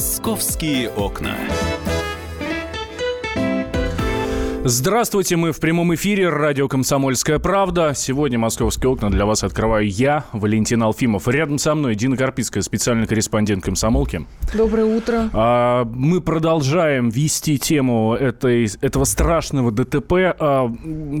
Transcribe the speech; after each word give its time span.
Московские 0.00 0.88
окна. 0.88 1.36
Здравствуйте, 4.62 5.36
мы 5.36 5.52
в 5.52 5.58
прямом 5.58 5.94
эфире 5.94 6.28
радио 6.28 6.68
«Комсомольская 6.68 7.38
правда». 7.38 7.94
Сегодня 7.96 8.38
«Московские 8.38 8.90
окна» 8.90 9.08
для 9.08 9.24
вас 9.24 9.42
открываю 9.42 9.88
я, 9.88 10.26
Валентин 10.34 10.82
Алфимов. 10.82 11.26
Рядом 11.28 11.56
со 11.56 11.74
мной 11.74 11.94
Дина 11.94 12.14
Карпицкая, 12.14 12.62
специальный 12.62 13.06
корреспондент 13.06 13.64
«Комсомолки». 13.64 14.26
Доброе 14.54 14.84
утро. 14.84 15.30
А, 15.32 15.86
мы 15.86 16.20
продолжаем 16.20 17.08
вести 17.08 17.58
тему 17.58 18.14
этой, 18.14 18.68
этого 18.82 19.04
страшного 19.04 19.72
ДТП, 19.72 20.12
а, 20.38 20.70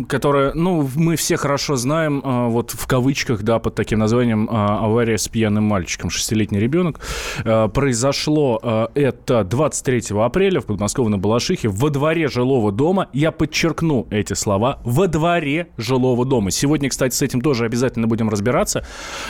которое, 0.06 0.52
ну, 0.52 0.86
мы 0.94 1.16
все 1.16 1.38
хорошо 1.38 1.76
знаем, 1.76 2.20
а, 2.22 2.48
вот 2.48 2.72
в 2.72 2.86
кавычках, 2.86 3.42
да, 3.42 3.58
под 3.58 3.74
таким 3.74 4.00
названием 4.00 4.50
а, 4.50 4.84
«Авария 4.84 5.16
с 5.16 5.28
пьяным 5.28 5.64
мальчиком», 5.64 6.10
шестилетний 6.10 6.60
ребенок. 6.60 7.00
А, 7.46 7.68
произошло 7.68 8.60
а, 8.62 8.90
это 8.94 9.44
23 9.44 10.14
апреля 10.20 10.60
в 10.60 10.66
подмосковной 10.66 11.16
Балашихе 11.16 11.68
во 11.68 11.88
дворе 11.88 12.28
жилого 12.28 12.70
дома. 12.70 13.08
Я 13.14 13.29
подчеркну 13.30 14.06
эти 14.10 14.32
слова, 14.34 14.80
во 14.84 15.06
дворе 15.06 15.68
жилого 15.76 16.24
дома. 16.24 16.50
Сегодня, 16.50 16.88
кстати, 16.88 17.14
с 17.14 17.22
этим 17.22 17.40
тоже 17.40 17.64
обязательно 17.64 18.06
будем 18.06 18.28
разбираться. 18.28 18.86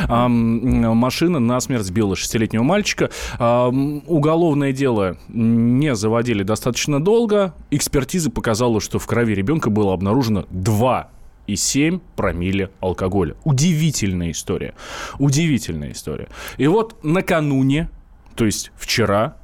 Машина 0.09 1.39
насмерть 1.39 1.85
сбила 1.85 2.17
шестилетнего 2.17 2.63
мальчика. 2.63 3.11
Уголовное 3.39 4.73
дело 4.73 5.17
не 5.29 5.95
заводили 5.95 6.43
достаточно 6.43 7.03
долго. 7.03 7.55
Экспертиза 7.71 8.31
показала, 8.31 8.81
что 8.81 8.99
в 8.99 9.07
крови 9.07 9.35
ребенка 9.35 9.71
было 9.71 9.93
обнаружено 9.95 10.47
2 10.51 11.11
и 11.47 11.57
7 11.57 12.01
промилле 12.17 12.71
алкоголя. 12.81 13.35
Удивительная 13.45 14.31
история. 14.31 14.75
Удивительная 15.19 15.93
история. 15.93 16.29
И 16.59 16.67
вот 16.67 17.03
накануне, 17.03 17.91
то 18.37 18.45
есть 18.45 18.71
вчера, 18.77 19.37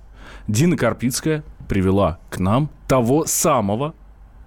Дина 0.47 0.77
Карпицкая 0.77 1.43
привела 1.69 2.19
к 2.31 2.39
нам 2.39 2.71
того 2.87 3.25
самого 3.27 3.95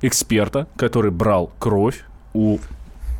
эксперта, 0.01 0.67
который 0.75 1.11
брал 1.11 1.51
кровь 1.59 2.03
у 2.33 2.59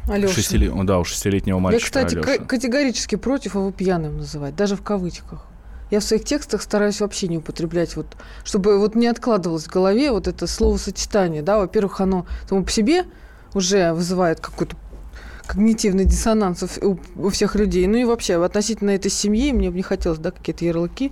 Алеша. 0.10 0.34
Шестилет... 0.34 0.74
Да, 0.86 1.00
у 1.00 1.04
шестилетнего 1.04 1.60
мальчика 1.60 2.00
Я, 2.00 2.06
кстати, 2.06 2.22
к- 2.22 2.46
категорически 2.48 3.16
против 3.16 3.56
его 3.56 3.72
пьяным 3.72 4.18
называть, 4.18 4.56
даже 4.56 4.76
в 4.76 4.82
кавычках. 4.82 5.46
Я 5.92 6.00
в 6.00 6.04
своих 6.04 6.24
текстах 6.24 6.62
стараюсь 6.62 7.02
вообще 7.02 7.28
не 7.28 7.38
употреблять, 7.40 7.96
вот, 7.96 8.06
чтобы 8.44 8.80
вот 8.80 8.96
не 8.96 9.08
откладывалось 9.08 9.66
в 9.66 9.72
голове 9.72 10.12
вот 10.12 10.28
это 10.28 10.46
словосочетание. 10.46 11.42
Да? 11.42 11.58
Во-первых, 11.58 12.00
оно 12.02 12.26
само 12.48 12.64
по 12.64 12.72
себе 12.72 13.06
уже 13.54 13.94
вызывает 13.94 14.40
какой-то 14.40 14.76
когнитивный 15.50 16.06
диссонанс 16.06 16.64
у, 16.80 17.00
у 17.16 17.30
всех 17.30 17.56
людей. 17.56 17.88
Ну 17.88 17.98
и 17.98 18.04
вообще, 18.06 18.44
относительно 18.44 18.92
этой 18.92 19.10
семьи, 19.10 19.52
мне 19.52 19.72
бы 19.72 19.78
не 19.78 19.82
хотелось, 19.82 20.20
да, 20.20 20.30
какие-то 20.30 20.64
ярлыки. 20.64 21.12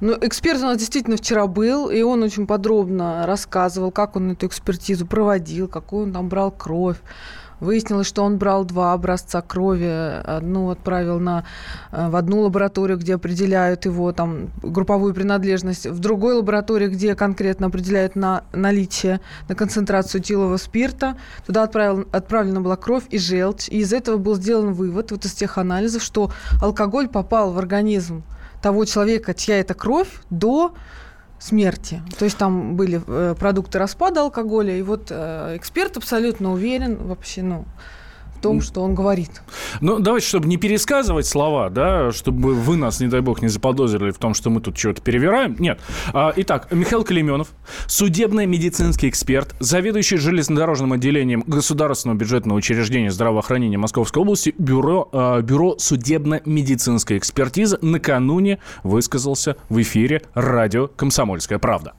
Но 0.00 0.16
эксперт 0.20 0.60
у 0.60 0.64
нас 0.64 0.78
действительно 0.78 1.18
вчера 1.18 1.46
был, 1.46 1.90
и 1.90 2.00
он 2.00 2.22
очень 2.22 2.46
подробно 2.46 3.26
рассказывал, 3.26 3.90
как 3.90 4.16
он 4.16 4.32
эту 4.32 4.46
экспертизу 4.46 5.06
проводил, 5.06 5.68
какую 5.68 6.04
он 6.04 6.12
там 6.14 6.30
брал 6.30 6.50
кровь, 6.50 6.96
Выяснилось, 7.60 8.06
что 8.06 8.22
он 8.22 8.36
брал 8.36 8.64
два 8.64 8.92
образца 8.92 9.40
крови. 9.40 10.20
Одну 10.24 10.70
отправил 10.70 11.18
на, 11.18 11.44
э, 11.90 12.08
в 12.08 12.16
одну 12.16 12.40
лабораторию, 12.40 12.98
где 12.98 13.14
определяют 13.14 13.86
его 13.86 14.12
там, 14.12 14.50
групповую 14.62 15.14
принадлежность. 15.14 15.86
В 15.86 15.98
другой 15.98 16.34
лаборатории, 16.34 16.88
где 16.88 17.14
конкретно 17.14 17.68
определяют 17.68 18.14
на 18.14 18.44
наличие, 18.52 19.20
на 19.48 19.54
концентрацию 19.54 20.20
этилового 20.20 20.58
спирта. 20.58 21.16
Туда 21.46 21.62
отправил, 21.62 22.06
отправлена 22.12 22.60
была 22.60 22.76
кровь 22.76 23.04
и 23.10 23.18
желчь. 23.18 23.68
И 23.68 23.78
из 23.78 23.92
этого 23.92 24.18
был 24.18 24.36
сделан 24.36 24.74
вывод, 24.74 25.10
вот 25.10 25.24
из 25.24 25.32
тех 25.32 25.56
анализов, 25.58 26.02
что 26.02 26.30
алкоголь 26.60 27.08
попал 27.08 27.52
в 27.52 27.58
организм 27.58 28.22
того 28.60 28.84
человека, 28.84 29.32
чья 29.32 29.60
это 29.60 29.74
кровь, 29.74 30.08
до 30.30 30.74
смерти. 31.38 32.02
То 32.18 32.24
есть 32.24 32.38
там 32.38 32.76
были 32.76 33.00
э, 33.06 33.34
продукты 33.38 33.78
распада 33.78 34.22
алкоголя, 34.22 34.76
и 34.76 34.82
вот 34.82 35.08
э, 35.10 35.56
эксперт 35.56 35.96
абсолютно 35.96 36.52
уверен 36.52 36.96
вообще, 36.96 37.42
ну, 37.42 37.64
том, 38.46 38.60
что 38.60 38.82
он 38.82 38.94
говорит. 38.94 39.42
Ну, 39.80 39.98
давайте, 39.98 40.26
чтобы 40.26 40.48
не 40.48 40.56
пересказывать 40.56 41.26
слова, 41.26 41.70
да, 41.70 42.12
чтобы 42.12 42.54
вы 42.54 42.76
нас, 42.76 43.00
не 43.00 43.08
дай 43.08 43.20
бог, 43.20 43.42
не 43.42 43.48
заподозрили 43.48 44.10
в 44.10 44.18
том, 44.18 44.34
что 44.34 44.50
мы 44.50 44.60
тут 44.60 44.78
что-то 44.78 45.02
перевираем. 45.02 45.56
Нет. 45.58 45.80
А, 46.12 46.32
итак, 46.36 46.68
Михаил 46.70 47.04
Калименов, 47.04 47.48
судебно-медицинский 47.86 49.08
эксперт, 49.08 49.54
заведующий 49.60 50.16
железнодорожным 50.16 50.92
отделением 50.92 51.42
Государственного 51.46 52.18
бюджетного 52.18 52.58
учреждения 52.58 53.10
здравоохранения 53.10 53.78
Московской 53.78 54.22
области, 54.22 54.54
бюро, 54.58 55.08
а, 55.12 55.40
бюро 55.40 55.76
судебно-медицинской 55.78 57.18
экспертизы, 57.18 57.78
накануне 57.82 58.58
высказался 58.82 59.56
в 59.68 59.80
эфире 59.82 60.22
радио 60.34 60.88
«Комсомольская 60.88 61.58
правда». 61.58 61.94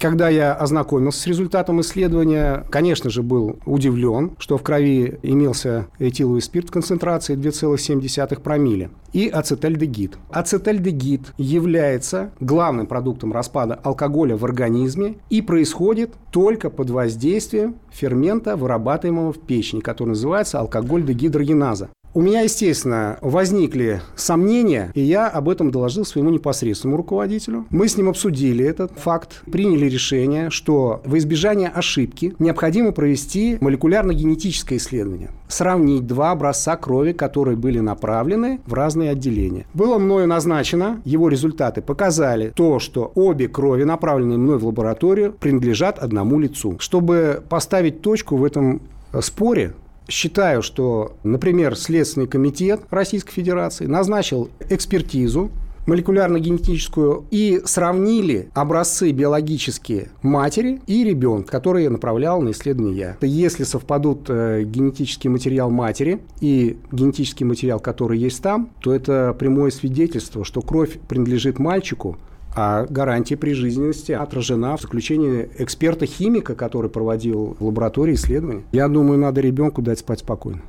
Когда 0.00 0.30
я 0.30 0.54
ознакомился 0.54 1.20
с 1.20 1.26
результатом 1.26 1.82
исследования, 1.82 2.64
конечно 2.70 3.10
же, 3.10 3.22
был 3.22 3.58
удивлен, 3.66 4.32
что 4.38 4.56
в 4.56 4.62
крови 4.62 5.18
имелся 5.22 5.88
этиловый 5.98 6.40
спирт 6.40 6.70
в 6.70 6.72
концентрации 6.72 7.36
2,7 7.36 8.40
промилле 8.40 8.88
и 9.12 9.28
ацетальдегид. 9.28 10.16
Ацетальдегид 10.30 11.34
является 11.36 12.30
главным 12.40 12.86
продуктом 12.86 13.30
распада 13.34 13.74
алкоголя 13.74 14.38
в 14.38 14.44
организме 14.46 15.16
и 15.28 15.42
происходит 15.42 16.14
только 16.30 16.70
под 16.70 16.88
воздействием 16.88 17.76
фермента, 17.90 18.56
вырабатываемого 18.56 19.34
в 19.34 19.40
печени, 19.40 19.80
который 19.80 20.10
называется 20.10 20.60
алкоголь-дегидрогеназа. 20.60 21.90
У 22.12 22.22
меня, 22.22 22.40
естественно, 22.40 23.18
возникли 23.20 24.02
сомнения, 24.16 24.90
и 24.94 25.00
я 25.00 25.28
об 25.28 25.48
этом 25.48 25.70
доложил 25.70 26.04
своему 26.04 26.30
непосредственному 26.30 26.96
руководителю. 26.96 27.66
Мы 27.70 27.86
с 27.86 27.96
ним 27.96 28.08
обсудили 28.08 28.64
этот 28.64 28.90
факт, 28.98 29.42
приняли 29.50 29.86
решение, 29.86 30.50
что 30.50 31.02
во 31.04 31.18
избежание 31.18 31.68
ошибки 31.68 32.34
необходимо 32.40 32.90
провести 32.90 33.58
молекулярно-генетическое 33.60 34.78
исследование. 34.78 35.30
Сравнить 35.46 36.08
два 36.08 36.32
образца 36.32 36.76
крови, 36.76 37.12
которые 37.12 37.56
были 37.56 37.78
направлены 37.78 38.60
в 38.66 38.74
разные 38.74 39.10
отделения. 39.10 39.66
Было 39.72 39.98
мною 39.98 40.26
назначено, 40.26 41.00
его 41.04 41.28
результаты 41.28 41.80
показали 41.80 42.52
то, 42.56 42.80
что 42.80 43.12
обе 43.14 43.46
крови, 43.46 43.84
направленные 43.84 44.38
мной 44.38 44.58
в 44.58 44.66
лабораторию, 44.66 45.32
принадлежат 45.38 46.00
одному 46.00 46.40
лицу. 46.40 46.76
Чтобы 46.80 47.40
поставить 47.48 48.02
точку 48.02 48.36
в 48.36 48.44
этом 48.44 48.82
споре, 49.20 49.74
считаю, 50.10 50.62
что, 50.62 51.16
например, 51.22 51.76
Следственный 51.76 52.26
комитет 52.26 52.80
Российской 52.90 53.32
Федерации 53.32 53.86
назначил 53.86 54.50
экспертизу 54.68 55.50
молекулярно-генетическую 55.86 57.24
и 57.30 57.62
сравнили 57.64 58.50
образцы 58.54 59.10
биологические 59.12 60.10
матери 60.22 60.80
и 60.86 61.04
ребенка, 61.04 61.50
которые 61.50 61.88
направлял 61.88 62.40
на 62.42 62.50
исследование 62.50 62.96
я. 62.96 63.16
Если 63.26 63.64
совпадут 63.64 64.26
э, 64.28 64.62
генетический 64.64 65.30
материал 65.30 65.70
матери 65.70 66.20
и 66.40 66.76
генетический 66.92 67.46
материал, 67.46 67.80
который 67.80 68.18
есть 68.18 68.42
там, 68.42 68.70
то 68.80 68.94
это 68.94 69.34
прямое 69.38 69.70
свидетельство, 69.70 70.44
что 70.44 70.60
кровь 70.60 70.98
принадлежит 71.08 71.58
мальчику, 71.58 72.18
а 72.54 72.86
гарантия 72.86 73.36
прижизненности 73.36 74.12
отражена 74.12 74.76
в 74.76 74.82
заключении 74.82 75.48
эксперта-химика, 75.58 76.54
который 76.54 76.90
проводил 76.90 77.56
в 77.58 77.66
лаборатории 77.66 78.14
исследования. 78.14 78.64
Я 78.72 78.88
думаю, 78.88 79.18
надо 79.18 79.40
ребенку 79.40 79.82
дать 79.82 80.00
спать 80.00 80.20
спокойно. 80.20 80.62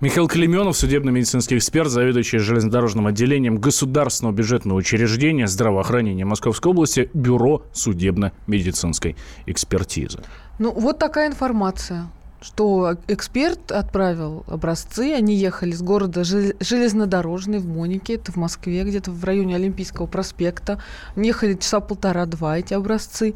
Михаил 0.00 0.28
Клеменов, 0.28 0.76
судебно-медицинский 0.76 1.58
эксперт, 1.58 1.90
заведующий 1.90 2.38
железнодорожным 2.38 3.08
отделением 3.08 3.58
Государственного 3.58 4.32
бюджетного 4.32 4.78
учреждения 4.78 5.48
здравоохранения 5.48 6.24
Московской 6.24 6.70
области, 6.70 7.10
Бюро 7.14 7.64
судебно-медицинской 7.72 9.16
экспертизы. 9.46 10.20
Ну, 10.60 10.70
вот 10.72 10.98
такая 10.98 11.28
информация 11.28 12.08
что 12.40 12.96
эксперт 13.08 13.72
отправил 13.72 14.44
образцы, 14.46 15.12
они 15.12 15.34
ехали 15.34 15.72
с 15.72 15.82
города 15.82 16.22
Железнодорожный 16.24 17.58
в 17.58 17.66
Монике, 17.66 18.14
это 18.14 18.32
в 18.32 18.36
Москве, 18.36 18.84
где-то 18.84 19.10
в 19.10 19.24
районе 19.24 19.56
Олимпийского 19.56 20.06
проспекта. 20.06 20.80
Они 21.16 21.28
ехали 21.28 21.54
часа 21.54 21.80
полтора-два, 21.80 22.58
эти 22.58 22.74
образцы. 22.74 23.34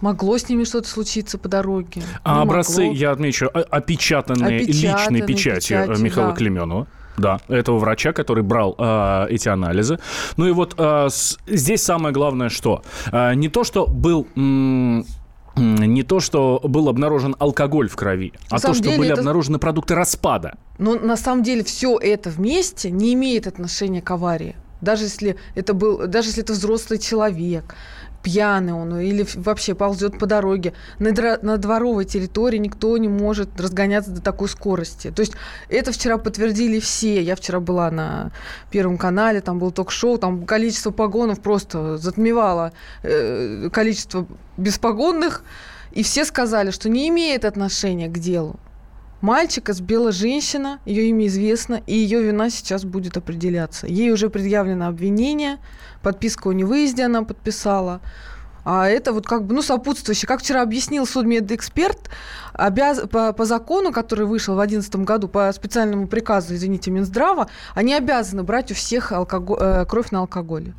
Могло 0.00 0.38
с 0.38 0.48
ними 0.48 0.62
что-то 0.62 0.88
случиться 0.88 1.38
по 1.38 1.48
дороге. 1.48 2.02
А 2.22 2.42
образцы, 2.42 2.82
могло. 2.82 2.94
я 2.94 3.10
отмечу, 3.10 3.48
опечатанные, 3.48 4.60
опечатанные 4.60 5.20
личной 5.20 5.26
печатью, 5.26 5.82
печатью 5.82 6.04
Михаила 6.04 6.30
да. 6.30 6.36
Клеменова. 6.36 6.86
Да, 7.16 7.40
этого 7.48 7.78
врача, 7.78 8.12
который 8.12 8.44
брал 8.44 8.76
э, 8.78 9.26
эти 9.30 9.48
анализы. 9.48 9.98
Ну 10.36 10.46
и 10.46 10.52
вот 10.52 10.76
э, 10.78 11.08
с, 11.10 11.36
здесь 11.48 11.82
самое 11.82 12.14
главное, 12.14 12.48
что 12.48 12.84
э, 13.10 13.34
не 13.34 13.48
то, 13.48 13.64
что 13.64 13.88
был 13.88 14.28
м- 14.36 15.04
то, 16.08 16.20
что 16.20 16.60
был 16.64 16.88
обнаружен 16.88 17.36
алкоголь 17.38 17.88
в 17.88 17.96
крови, 17.96 18.32
на 18.50 18.56
а 18.56 18.60
то, 18.60 18.74
что 18.74 18.90
были 18.96 19.12
это... 19.12 19.20
обнаружены 19.20 19.58
продукты 19.58 19.94
распада. 19.94 20.56
Но 20.78 20.94
на 20.94 21.16
самом 21.16 21.42
деле 21.42 21.62
все 21.62 21.98
это 21.98 22.30
вместе 22.30 22.90
не 22.90 23.14
имеет 23.14 23.46
отношения 23.46 24.02
к 24.02 24.10
аварии. 24.10 24.56
Даже 24.80 25.04
если 25.04 25.36
это 25.54 25.74
был, 25.74 26.06
даже 26.06 26.28
если 26.28 26.42
это 26.42 26.52
взрослый 26.52 26.98
человек, 26.98 27.74
пьяный 28.22 28.72
он 28.72 28.98
или 28.98 29.26
вообще 29.34 29.74
ползет 29.74 30.18
по 30.18 30.26
дороге. 30.26 30.72
На, 30.98 31.38
на 31.42 31.56
дворовой 31.56 32.04
территории 32.04 32.58
никто 32.58 32.96
не 32.98 33.08
может 33.08 33.60
разгоняться 33.60 34.10
до 34.10 34.20
такой 34.20 34.48
скорости. 34.48 35.10
То 35.10 35.20
есть 35.20 35.32
это 35.68 35.92
вчера 35.92 36.18
подтвердили 36.18 36.80
все. 36.80 37.22
Я 37.22 37.36
вчера 37.36 37.60
была 37.60 37.90
на 37.90 38.32
Первом 38.70 38.98
канале, 38.98 39.40
там 39.40 39.58
был 39.58 39.70
ток-шоу, 39.70 40.18
там 40.18 40.46
количество 40.46 40.90
погонов 40.90 41.40
просто 41.40 41.96
затмевало 41.98 42.72
э, 43.02 43.68
количество 43.72 44.26
беспогонных. 44.56 45.42
И 45.92 46.02
все 46.02 46.24
сказали, 46.24 46.70
что 46.70 46.88
не 46.88 47.08
имеет 47.08 47.44
отношения 47.44 48.08
к 48.08 48.18
делу. 48.18 48.56
Мальчика 49.20 49.72
сбила 49.72 50.12
женщина, 50.12 50.78
ее 50.84 51.08
имя 51.08 51.26
известно, 51.26 51.82
и 51.86 51.96
ее 51.96 52.22
вина 52.22 52.50
сейчас 52.50 52.84
будет 52.84 53.16
определяться. 53.16 53.88
Ей 53.88 54.12
уже 54.12 54.30
предъявлено 54.30 54.86
обвинение, 54.86 55.58
подписку 56.02 56.50
о 56.50 56.54
невыезде 56.54 57.04
она 57.04 57.24
подписала. 57.24 58.00
А 58.64 58.86
это 58.86 59.12
вот 59.12 59.26
как 59.26 59.44
бы, 59.44 59.54
ну, 59.54 59.62
сопутствующее. 59.62 60.28
Как 60.28 60.40
вчера 60.40 60.62
объяснил 60.62 61.06
судмедэксперт, 61.06 62.10
обяз... 62.52 63.00
по, 63.08 63.32
по 63.32 63.44
закону, 63.44 63.92
который 63.92 64.26
вышел 64.26 64.54
в 64.54 64.58
2011 64.58 65.06
году, 65.06 65.26
по 65.26 65.50
специальному 65.52 66.06
приказу, 66.06 66.54
извините, 66.54 66.90
Минздрава, 66.90 67.48
они 67.74 67.94
обязаны 67.94 68.42
брать 68.42 68.70
у 68.70 68.74
всех 68.74 69.10
алкоголь, 69.10 69.58
э, 69.60 69.84
кровь 69.86 70.10
на 70.10 70.20
алкоголе. 70.20 70.74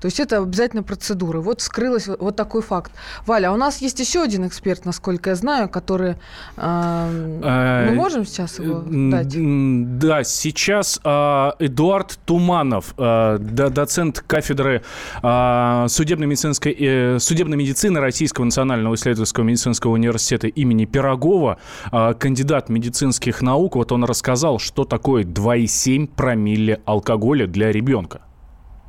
То 0.00 0.06
есть 0.06 0.20
это 0.20 0.38
обязательно 0.38 0.82
процедура. 0.82 1.40
Вот 1.40 1.60
скрылось 1.60 2.06
вот 2.06 2.36
такой 2.36 2.62
факт. 2.62 2.92
Валя, 3.26 3.48
а 3.48 3.52
у 3.52 3.56
нас 3.56 3.80
есть 3.80 3.98
еще 3.98 4.22
один 4.22 4.46
эксперт, 4.46 4.84
насколько 4.84 5.30
я 5.30 5.36
знаю, 5.36 5.68
который... 5.68 6.16
Э, 6.56 7.86
мы 7.88 7.94
можем 7.94 8.26
сейчас 8.26 8.58
его 8.58 8.82
дать? 8.86 9.98
Да, 9.98 10.22
сейчас 10.24 11.00
э, 11.02 11.50
Эдуард 11.58 12.18
Туманов, 12.24 12.94
э, 12.98 13.38
доцент 13.40 14.20
кафедры 14.26 14.82
э, 15.22 15.86
судебно-медицинской, 15.88 16.76
э, 16.78 17.18
судебной 17.18 17.56
медицины 17.56 18.00
Российского 18.00 18.44
национального 18.44 18.94
исследовательского 18.94 19.44
медицинского 19.44 19.92
университета 19.92 20.48
имени 20.48 20.84
Пирогова, 20.84 21.58
э, 21.90 22.14
кандидат 22.18 22.68
медицинских 22.68 23.40
наук. 23.42 23.76
Вот 23.76 23.92
он 23.92 24.04
рассказал, 24.04 24.58
что 24.58 24.84
такое 24.84 25.24
2,7 25.24 26.06
промилле 26.06 26.80
алкоголя 26.84 27.46
для 27.46 27.72
ребенка. 27.72 28.20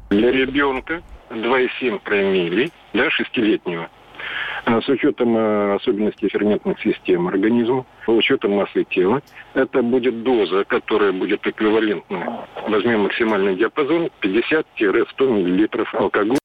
Для 0.10 0.32
ребенка 0.32 1.02
2,7 1.30 2.00
промилле, 2.00 2.70
для 2.94 3.10
шестилетнего. 3.10 3.90
А 4.66 4.82
с 4.82 4.88
учетом 4.90 5.38
э, 5.38 5.76
особенностей 5.76 6.30
ферментных 6.30 6.80
систем 6.82 7.28
организма, 7.28 7.86
с 8.06 8.10
учетом 8.10 8.52
массы 8.54 8.84
тела, 8.86 9.22
это 9.54 9.82
будет 9.82 10.24
доза, 10.24 10.66
которая 10.66 11.12
будет 11.12 11.46
эквивалентна, 11.46 12.46
возьмем 12.68 13.02
максимальный 13.02 13.56
диапазон, 13.56 14.10
50-100 14.22 14.66
мл 15.20 15.86
алкоголя 15.94 16.38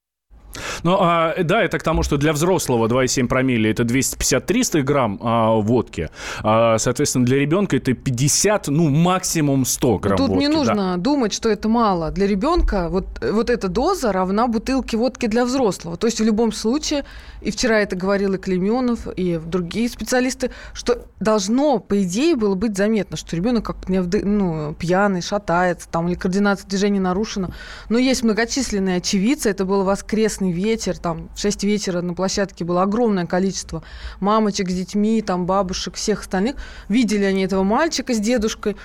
ну, 0.83 0.97
а, 1.01 1.35
да, 1.43 1.63
это 1.63 1.79
к 1.79 1.83
тому, 1.83 2.03
что 2.03 2.17
для 2.17 2.33
взрослого 2.33 2.87
2,7 2.89 3.27
промилле 3.29 3.71
это 3.71 3.83
250-300 3.85 4.83
грамм 4.83 5.19
а, 5.23 5.55
водки. 5.57 6.11
А, 6.43 6.79
соответственно, 6.79 7.25
для 7.25 7.39
ребенка 7.39 7.77
это 7.77 7.93
50, 7.93 8.69
ну, 8.69 8.89
максимум 8.89 9.65
100 9.65 9.99
грамм 9.99 10.17
Тут 10.19 10.29
водки. 10.29 10.41
не 10.41 10.49
нужно 10.49 10.75
да. 10.75 10.97
думать, 10.97 11.33
что 11.33 11.49
это 11.49 11.69
мало. 11.69 12.11
Для 12.11 12.27
ребенка 12.27 12.89
вот, 12.89 13.07
вот 13.21 13.51
эта 13.51 13.69
доза 13.69 14.13
равна 14.13 14.47
бутылке 14.47 14.97
водки 14.97 15.27
для 15.27 15.45
взрослого. 15.45 15.97
То 15.97 16.07
есть 16.07 16.21
в 16.21 16.25
любом 16.25 16.53
случае, 16.53 17.05
и 17.41 17.51
вчера 17.51 17.81
это 17.81 17.97
говорил 17.97 18.35
и 18.35 18.39
Клеменов, 18.39 19.07
и 19.17 19.39
другие 19.45 19.89
специалисты, 19.89 20.51
что 20.73 21.07
должно, 21.21 21.79
по 21.79 22.03
идее, 22.03 22.37
было 22.37 22.55
быть 22.55 22.77
заметно, 22.77 23.17
что 23.17 23.37
ребенок 23.37 23.65
как 23.65 23.77
ну, 23.89 24.75
пьяный, 24.75 25.23
шатается, 25.23 25.89
там, 25.89 26.09
или 26.09 26.15
координация 26.15 26.69
движений 26.69 27.01
нарушена. 27.01 27.55
Но 27.89 27.99
есть 27.99 28.23
многочисленные 28.23 28.99
очевидцы, 28.99 29.51
это 29.51 29.65
был 29.65 29.85
воскресный 29.85 30.53
вечер, 30.53 30.72
вечер, 30.73 30.99
там, 30.99 31.29
в 31.35 31.39
6 31.39 31.65
вечера 31.65 32.01
на 32.01 32.15
площадке 32.15 32.65
было 32.65 32.83
огромное 32.83 33.27
количество 33.27 33.83
мамочек 34.21 34.71
с 34.71 34.75
детьми, 34.75 35.23
там, 35.23 35.47
бабушек, 35.47 35.95
всех 35.95 36.21
остальных. 36.21 36.57
Видели 36.89 37.25
они 37.25 37.45
этого 37.45 37.63
мальчика 37.63 38.15
с 38.15 38.19
дедушкой. 38.19 38.77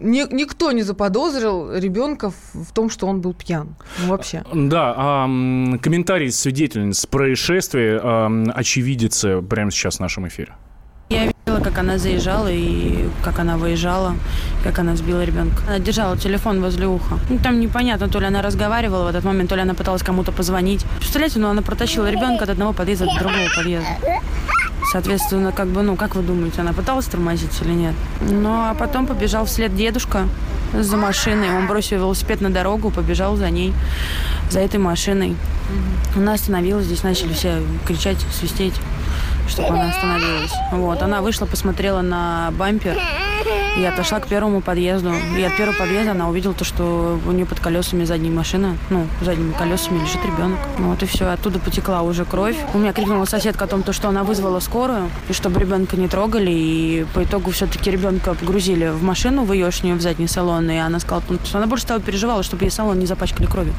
Ни, 0.00 0.24
никто 0.34 0.72
не 0.72 0.82
заподозрил 0.82 1.74
ребенка 1.74 2.32
в, 2.52 2.72
том, 2.72 2.90
что 2.90 3.06
он 3.06 3.20
был 3.20 3.34
пьян. 3.34 3.76
Ну, 4.02 4.08
вообще. 4.08 4.42
Да, 4.52 4.94
а, 4.96 5.26
комментарий 5.80 6.30
свидетельниц 6.30 7.06
происшествия 7.06 8.00
а, 8.02 8.30
очевидицы 8.54 9.42
прямо 9.42 9.70
сейчас 9.70 9.96
в 9.96 10.00
нашем 10.00 10.26
эфире. 10.28 10.54
Видела, 11.54 11.70
как 11.70 11.78
она 11.78 11.98
заезжала 11.98 12.48
и 12.50 13.08
как 13.22 13.38
она 13.38 13.56
выезжала, 13.56 14.16
как 14.64 14.80
она 14.80 14.96
сбила 14.96 15.22
ребенка. 15.22 15.62
Она 15.68 15.78
держала 15.78 16.16
телефон 16.16 16.60
возле 16.60 16.88
уха. 16.88 17.18
Ну, 17.30 17.38
там 17.38 17.60
непонятно, 17.60 18.08
то 18.08 18.18
ли 18.18 18.26
она 18.26 18.42
разговаривала 18.42 19.04
в 19.04 19.06
этот 19.06 19.24
момент, 19.24 19.50
то 19.50 19.54
ли 19.54 19.62
она 19.62 19.74
пыталась 19.74 20.02
кому-то 20.02 20.32
позвонить. 20.32 20.84
Представляете, 20.98 21.38
ну 21.38 21.48
она 21.48 21.62
протащила 21.62 22.10
ребенка 22.10 22.42
от 22.44 22.50
одного 22.50 22.72
подъезда 22.72 23.06
до 23.06 23.20
другого 23.20 23.46
подъезда. 23.56 23.88
Соответственно, 24.90 25.52
как 25.52 25.68
бы, 25.68 25.82
ну, 25.82 25.96
как 25.96 26.16
вы 26.16 26.22
думаете, 26.22 26.60
она 26.60 26.72
пыталась 26.72 27.06
тормозить 27.06 27.60
или 27.62 27.72
нет? 27.72 27.94
Ну, 28.20 28.50
а 28.50 28.74
потом 28.74 29.06
побежал 29.06 29.44
вслед 29.44 29.76
дедушка 29.76 30.28
за 30.72 30.96
машиной. 30.96 31.56
Он 31.56 31.68
бросил 31.68 31.98
велосипед 31.98 32.40
на 32.40 32.50
дорогу, 32.50 32.90
побежал 32.90 33.36
за 33.36 33.50
ней, 33.50 33.72
за 34.50 34.60
этой 34.60 34.80
машиной. 34.80 35.30
Mm-hmm. 35.30 36.18
Она 36.18 36.34
остановилась, 36.34 36.86
здесь 36.86 37.02
начали 37.02 37.32
все 37.32 37.62
кричать, 37.86 38.18
свистеть 38.32 38.74
чтобы 39.48 39.68
она 39.68 39.90
остановилась. 39.90 40.52
Вот, 40.72 41.02
она 41.02 41.22
вышла, 41.22 41.46
посмотрела 41.46 42.02
на 42.02 42.52
бампер 42.58 42.96
и 43.76 43.84
отошла 43.84 44.20
к 44.20 44.26
первому 44.26 44.60
подъезду. 44.60 45.12
И 45.36 45.42
от 45.42 45.56
первого 45.56 45.76
подъезда 45.76 46.12
она 46.12 46.28
увидела 46.28 46.54
то, 46.54 46.64
что 46.64 47.18
у 47.26 47.32
нее 47.32 47.46
под 47.46 47.60
колесами 47.60 48.04
задней 48.04 48.30
машины, 48.30 48.78
ну, 48.90 49.06
задними 49.20 49.52
колесами 49.52 50.00
лежит 50.00 50.24
ребенок. 50.24 50.58
Ну, 50.78 50.90
вот 50.90 51.02
и 51.02 51.06
все, 51.06 51.26
оттуда 51.26 51.58
потекла 51.58 52.02
уже 52.02 52.24
кровь. 52.24 52.56
У 52.72 52.78
меня 52.78 52.92
крикнула 52.92 53.24
соседка 53.24 53.64
о 53.64 53.68
том, 53.68 53.82
то, 53.82 53.92
что 53.92 54.08
она 54.08 54.24
вызвала 54.24 54.60
скорую, 54.60 55.10
и 55.28 55.32
чтобы 55.32 55.60
ребенка 55.60 55.96
не 55.96 56.08
трогали, 56.08 56.50
и 56.50 57.06
по 57.14 57.24
итогу 57.24 57.50
все-таки 57.50 57.90
ребенка 57.90 58.34
погрузили 58.34 58.88
в 58.88 59.02
машину, 59.02 59.44
в 59.44 59.52
еешнюю, 59.52 59.96
в 59.96 60.00
задний 60.00 60.28
салон, 60.28 60.70
и 60.70 60.76
она 60.76 61.00
сказала, 61.00 61.22
что 61.44 61.58
она 61.58 61.66
больше 61.66 61.86
того 61.86 62.00
переживала, 62.00 62.42
чтобы 62.42 62.64
ей 62.64 62.70
салон 62.70 62.98
не 62.98 63.06
запачкали 63.06 63.46
кровью. 63.46 63.74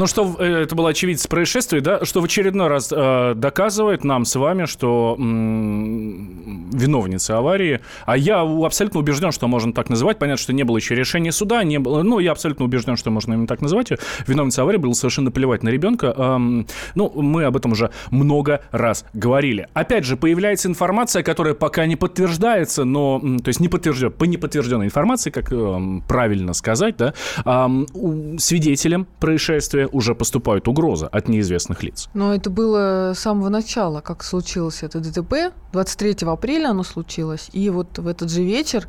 Ну, 0.00 0.06
что 0.06 0.34
э, 0.38 0.62
это 0.62 0.74
было 0.74 0.88
очевидец 0.88 1.26
происшествия, 1.26 1.82
да, 1.82 2.06
что 2.06 2.22
в 2.22 2.24
очередной 2.24 2.68
раз 2.68 2.90
э, 2.90 3.34
доказывает 3.36 4.02
нам 4.02 4.24
с 4.24 4.34
вами, 4.34 4.64
что 4.64 5.14
м- 5.18 6.70
виновница 6.70 7.36
аварии, 7.36 7.80
а 8.06 8.16
я 8.16 8.40
абсолютно 8.40 9.00
убежден, 9.00 9.30
что 9.30 9.46
можно 9.46 9.74
так 9.74 9.90
называть, 9.90 10.18
понятно, 10.18 10.42
что 10.42 10.54
не 10.54 10.62
было 10.62 10.78
еще 10.78 10.94
решения 10.94 11.32
суда, 11.32 11.62
не 11.64 11.78
было, 11.78 12.02
ну, 12.02 12.18
я 12.18 12.32
абсолютно 12.32 12.64
убежден, 12.64 12.96
что 12.96 13.10
можно 13.10 13.34
именно 13.34 13.46
так 13.46 13.60
назвать, 13.60 13.90
виновница 14.26 14.62
аварии 14.62 14.78
было 14.78 14.94
совершенно 14.94 15.30
плевать 15.30 15.62
на 15.62 15.68
ребенка, 15.68 16.14
эм, 16.16 16.66
ну, 16.94 17.12
мы 17.20 17.44
об 17.44 17.58
этом 17.58 17.72
уже 17.72 17.90
много 18.10 18.62
раз 18.70 19.04
говорили. 19.12 19.68
Опять 19.74 20.06
же, 20.06 20.16
появляется 20.16 20.68
информация, 20.68 21.22
которая 21.22 21.52
пока 21.52 21.84
не 21.84 21.96
подтверждается, 21.96 22.84
но, 22.84 23.20
то 23.20 23.48
есть 23.48 23.60
не 23.60 23.68
подтвержден, 23.68 24.12
по 24.12 24.24
неподтвержденной 24.24 24.86
информации, 24.86 25.28
как 25.28 25.52
эм, 25.52 26.02
правильно 26.08 26.54
сказать, 26.54 26.96
да, 26.96 27.12
эм, 27.44 28.38
свидетелем 28.38 29.06
происшествия 29.18 29.89
уже 29.92 30.14
поступают 30.14 30.68
угрозы 30.68 31.06
от 31.06 31.28
неизвестных 31.28 31.82
лиц. 31.82 32.08
Но 32.14 32.34
это 32.34 32.50
было 32.50 33.12
с 33.14 33.20
самого 33.20 33.48
начала, 33.48 34.00
как 34.00 34.22
случилось 34.22 34.82
это 34.82 35.00
ДТП. 35.00 35.52
23 35.72 36.28
апреля 36.28 36.70
оно 36.70 36.82
случилось. 36.82 37.48
И 37.52 37.70
вот 37.70 37.98
в 37.98 38.06
этот 38.06 38.30
же 38.30 38.42
вечер 38.42 38.88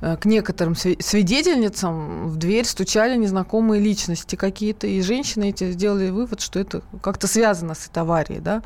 э, 0.00 0.16
к 0.16 0.24
некоторым 0.24 0.74
свидетельницам 0.74 2.28
в 2.28 2.36
дверь 2.36 2.64
стучали 2.64 3.16
незнакомые 3.16 3.80
личности 3.80 4.36
какие-то, 4.36 4.86
и 4.86 5.00
женщины 5.02 5.50
эти 5.50 5.70
сделали 5.72 6.10
вывод, 6.10 6.40
что 6.40 6.58
это 6.58 6.82
как-то 7.02 7.26
связано 7.26 7.74
с 7.74 7.88
этой 7.88 8.02
аварией, 8.02 8.40
да. 8.40 8.62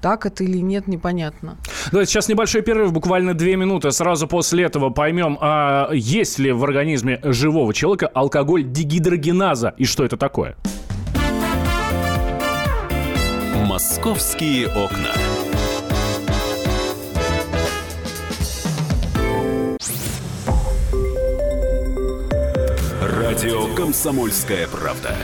Так 0.00 0.24
это 0.24 0.44
или 0.44 0.58
нет, 0.58 0.86
непонятно. 0.86 1.58
Да, 1.92 2.04
сейчас 2.06 2.28
небольшой 2.28 2.62
перерыв, 2.62 2.92
буквально 2.92 3.34
две 3.34 3.56
минуты. 3.56 3.90
Сразу 3.90 4.26
после 4.26 4.64
этого 4.64 4.90
поймем, 4.90 5.36
а 5.40 5.90
есть 5.92 6.38
ли 6.38 6.52
в 6.52 6.64
организме 6.64 7.20
живого 7.22 7.74
человека 7.74 8.06
алкоголь 8.06 8.64
дигидрогеназа 8.64 9.74
и 9.76 9.84
что 9.84 10.04
это 10.04 10.16
такое. 10.16 10.56
Московские 13.80 14.68
окна. 14.68 15.14
Радио 23.00 23.74
Комсомольская 23.74 24.68
правда". 24.68 25.16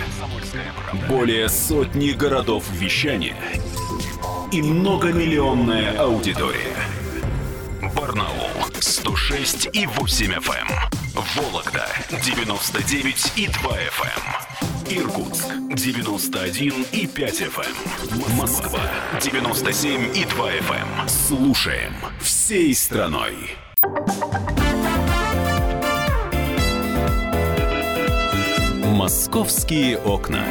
Более 1.06 1.50
сотни 1.50 2.12
городов 2.12 2.64
вещания 2.72 3.36
и 4.50 4.62
многомиллионная 4.62 5.98
аудитория. 5.98 6.78
Барнаул 7.94 8.48
106 8.80 9.68
и 9.74 9.86
8 9.86 10.32
FM. 10.32 10.95
Эм. 11.16 11.24
Вологда 11.34 11.86
99 12.10 13.32
и 13.36 13.46
2 13.48 13.70
FM. 13.70 14.98
Иркутск 14.98 15.46
91 15.74 16.86
и 16.92 17.06
5 17.06 17.40
FM. 17.42 18.30
Эм. 18.30 18.36
Москва 18.36 18.80
97 19.20 20.16
и 20.16 20.24
2 20.24 20.50
FM. 20.52 21.00
Эм. 21.00 21.08
Слушаем 21.08 21.94
всей 22.20 22.74
страной. 22.74 23.34
Московские 28.84 29.98
окна. 29.98 30.44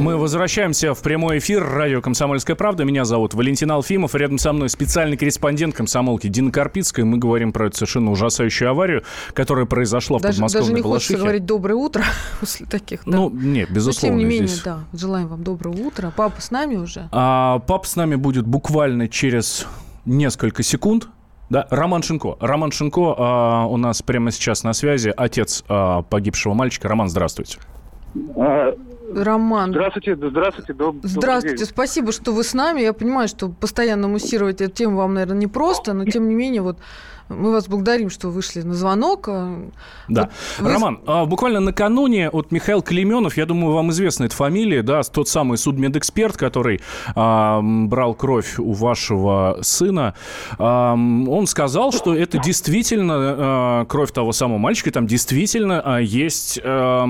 Мы 0.00 0.16
возвращаемся 0.16 0.94
в 0.94 1.02
прямой 1.02 1.38
эфир 1.38 1.62
радио 1.62 2.00
«Комсомольская 2.00 2.56
правда». 2.56 2.84
Меня 2.84 3.04
зовут 3.04 3.34
Валентин 3.34 3.70
Алфимов. 3.70 4.14
Рядом 4.14 4.38
со 4.38 4.54
мной 4.54 4.70
специальный 4.70 5.18
корреспондент 5.18 5.74
комсомолки 5.74 6.26
Дина 6.26 6.50
Карпицкая. 6.50 7.04
Мы 7.04 7.18
говорим 7.18 7.52
про 7.52 7.66
эту 7.66 7.76
совершенно 7.76 8.10
ужасающую 8.10 8.70
аварию, 8.70 9.02
которая 9.34 9.66
произошла 9.66 10.18
даже, 10.18 10.32
в 10.32 10.36
подмосковной 10.36 10.68
Даже 10.68 10.74
не 10.74 10.82
Балашихе. 10.82 11.06
хочется 11.08 11.22
говорить 11.22 11.44
«доброе 11.44 11.74
утро» 11.74 12.02
после 12.40 12.64
таких. 12.64 13.02
Да. 13.04 13.10
Ну, 13.14 13.28
нет, 13.28 13.70
безусловно. 13.70 14.16
Но, 14.16 14.22
тем 14.22 14.26
не 14.26 14.34
менее, 14.34 14.48
здесь. 14.48 14.62
да. 14.62 14.78
Желаем 14.94 15.28
вам 15.28 15.44
доброго 15.44 15.76
утра. 15.76 16.10
Папа 16.16 16.40
с 16.40 16.50
нами 16.50 16.76
уже? 16.76 17.10
А, 17.12 17.58
папа 17.58 17.86
с 17.86 17.94
нами 17.94 18.14
будет 18.14 18.46
буквально 18.46 19.06
через 19.06 19.66
несколько 20.06 20.62
секунд. 20.62 21.08
Да, 21.50 21.66
Роман 21.68 22.02
Шинко. 22.02 22.38
Роман 22.40 22.72
Шинко 22.72 23.14
а, 23.18 23.66
у 23.66 23.76
нас 23.76 24.00
прямо 24.00 24.30
сейчас 24.30 24.62
на 24.64 24.72
связи, 24.72 25.12
отец 25.14 25.62
а, 25.68 26.00
погибшего 26.02 26.54
мальчика. 26.54 26.88
Роман, 26.88 27.10
здравствуйте. 27.10 27.58
Роман. 29.14 29.70
Здравствуйте, 29.70 30.16
здравствуйте. 30.16 30.72
Доб... 30.72 30.96
Здравствуйте, 31.02 31.64
спасибо, 31.64 32.12
что 32.12 32.32
вы 32.32 32.44
с 32.44 32.54
нами. 32.54 32.80
Я 32.80 32.92
понимаю, 32.92 33.28
что 33.28 33.48
постоянно 33.48 34.08
муссировать 34.08 34.60
эту 34.60 34.72
тему 34.72 34.98
вам, 34.98 35.14
наверное, 35.14 35.38
непросто, 35.38 35.92
но 35.92 36.04
тем 36.04 36.28
не 36.28 36.34
менее, 36.34 36.62
вот 36.62 36.78
мы 37.30 37.52
вас 37.52 37.68
благодарим, 37.68 38.10
что 38.10 38.28
вышли 38.28 38.62
на 38.62 38.74
звонок. 38.74 39.26
Да. 39.26 40.30
Вот 40.58 40.66
вы... 40.66 40.72
Роман, 40.72 41.00
а, 41.06 41.24
буквально 41.24 41.60
накануне 41.60 42.28
вот 42.30 42.50
Михаил 42.50 42.82
Клеменов, 42.82 43.36
я 43.36 43.46
думаю, 43.46 43.74
вам 43.74 43.90
известна 43.90 44.24
эта 44.24 44.34
фамилия, 44.34 44.82
да, 44.82 45.02
тот 45.02 45.28
самый 45.28 45.56
судмедэксперт, 45.56 46.36
который 46.36 46.80
а, 47.14 47.60
брал 47.62 48.14
кровь 48.14 48.58
у 48.58 48.72
вашего 48.72 49.58
сына, 49.62 50.14
а, 50.58 50.94
он 50.94 51.46
сказал, 51.46 51.92
что 51.92 52.14
это 52.14 52.38
действительно 52.38 53.14
а, 53.16 53.84
кровь 53.86 54.12
того 54.12 54.32
самого 54.32 54.58
мальчика, 54.58 54.90
там 54.90 55.06
действительно 55.06 55.80
а, 55.84 55.98
есть 55.98 56.60
а, 56.62 57.06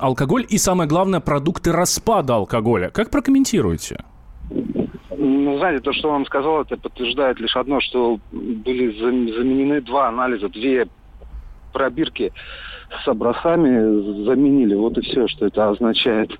алкоголь 0.00 0.46
и, 0.48 0.58
самое 0.58 0.88
главное, 0.88 1.20
продукты 1.20 1.72
распада 1.72 2.36
алкоголя. 2.36 2.90
Как 2.90 3.10
прокомментируете? 3.10 4.04
Ну, 5.48 5.56
знаете, 5.56 5.80
то, 5.80 5.94
что 5.94 6.10
он 6.10 6.26
сказал, 6.26 6.60
это 6.60 6.76
подтверждает 6.76 7.40
лишь 7.40 7.56
одно, 7.56 7.80
что 7.80 8.20
были 8.30 8.90
заменены 9.00 9.80
два 9.80 10.08
анализа, 10.08 10.50
две 10.50 10.86
пробирки 11.72 12.34
с 13.02 13.08
образцами 13.08 14.24
заменили. 14.26 14.74
Вот 14.74 14.98
и 14.98 15.00
все, 15.00 15.26
что 15.26 15.46
это 15.46 15.70
означает. 15.70 16.30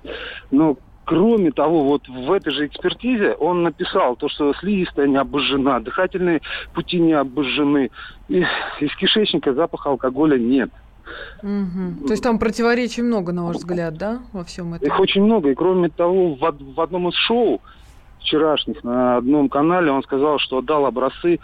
Но 0.51 0.77
кроме 1.05 1.51
того, 1.51 1.85
вот 1.85 2.07
в 2.07 2.31
этой 2.31 2.53
же 2.53 2.67
экспертизе 2.67 3.33
он 3.33 3.63
написал 3.63 4.15
то, 4.15 4.29
что 4.29 4.53
слизистая 4.53 5.07
не 5.07 5.17
обожжена, 5.17 5.79
дыхательные 5.79 6.41
пути 6.75 6.99
не 6.99 7.13
обожжены, 7.13 7.89
и 8.27 8.45
из 8.79 8.95
кишечника 8.95 9.55
запаха 9.55 9.89
алкоголя 9.89 10.37
нет. 10.37 10.69
Угу. 11.41 12.05
То 12.05 12.11
есть 12.13 12.21
там 12.21 12.37
противоречий 12.37 13.01
много, 13.01 13.31
на 13.31 13.45
ваш 13.45 13.55
взгляд, 13.55 13.97
да, 13.97 14.19
во 14.33 14.43
всем 14.43 14.75
этом? 14.75 14.87
Их 14.87 14.99
очень 14.99 15.23
много. 15.23 15.49
И 15.49 15.55
кроме 15.55 15.89
того, 15.89 16.35
в, 16.35 16.39
в 16.75 16.79
одном 16.79 17.09
из 17.09 17.15
шоу 17.15 17.59
вчерашних 18.19 18.83
на 18.83 19.17
одном 19.17 19.49
канале 19.49 19.91
он 19.91 20.03
сказал, 20.03 20.39
что 20.39 20.59
отдал 20.59 20.85
образцы 20.85 21.39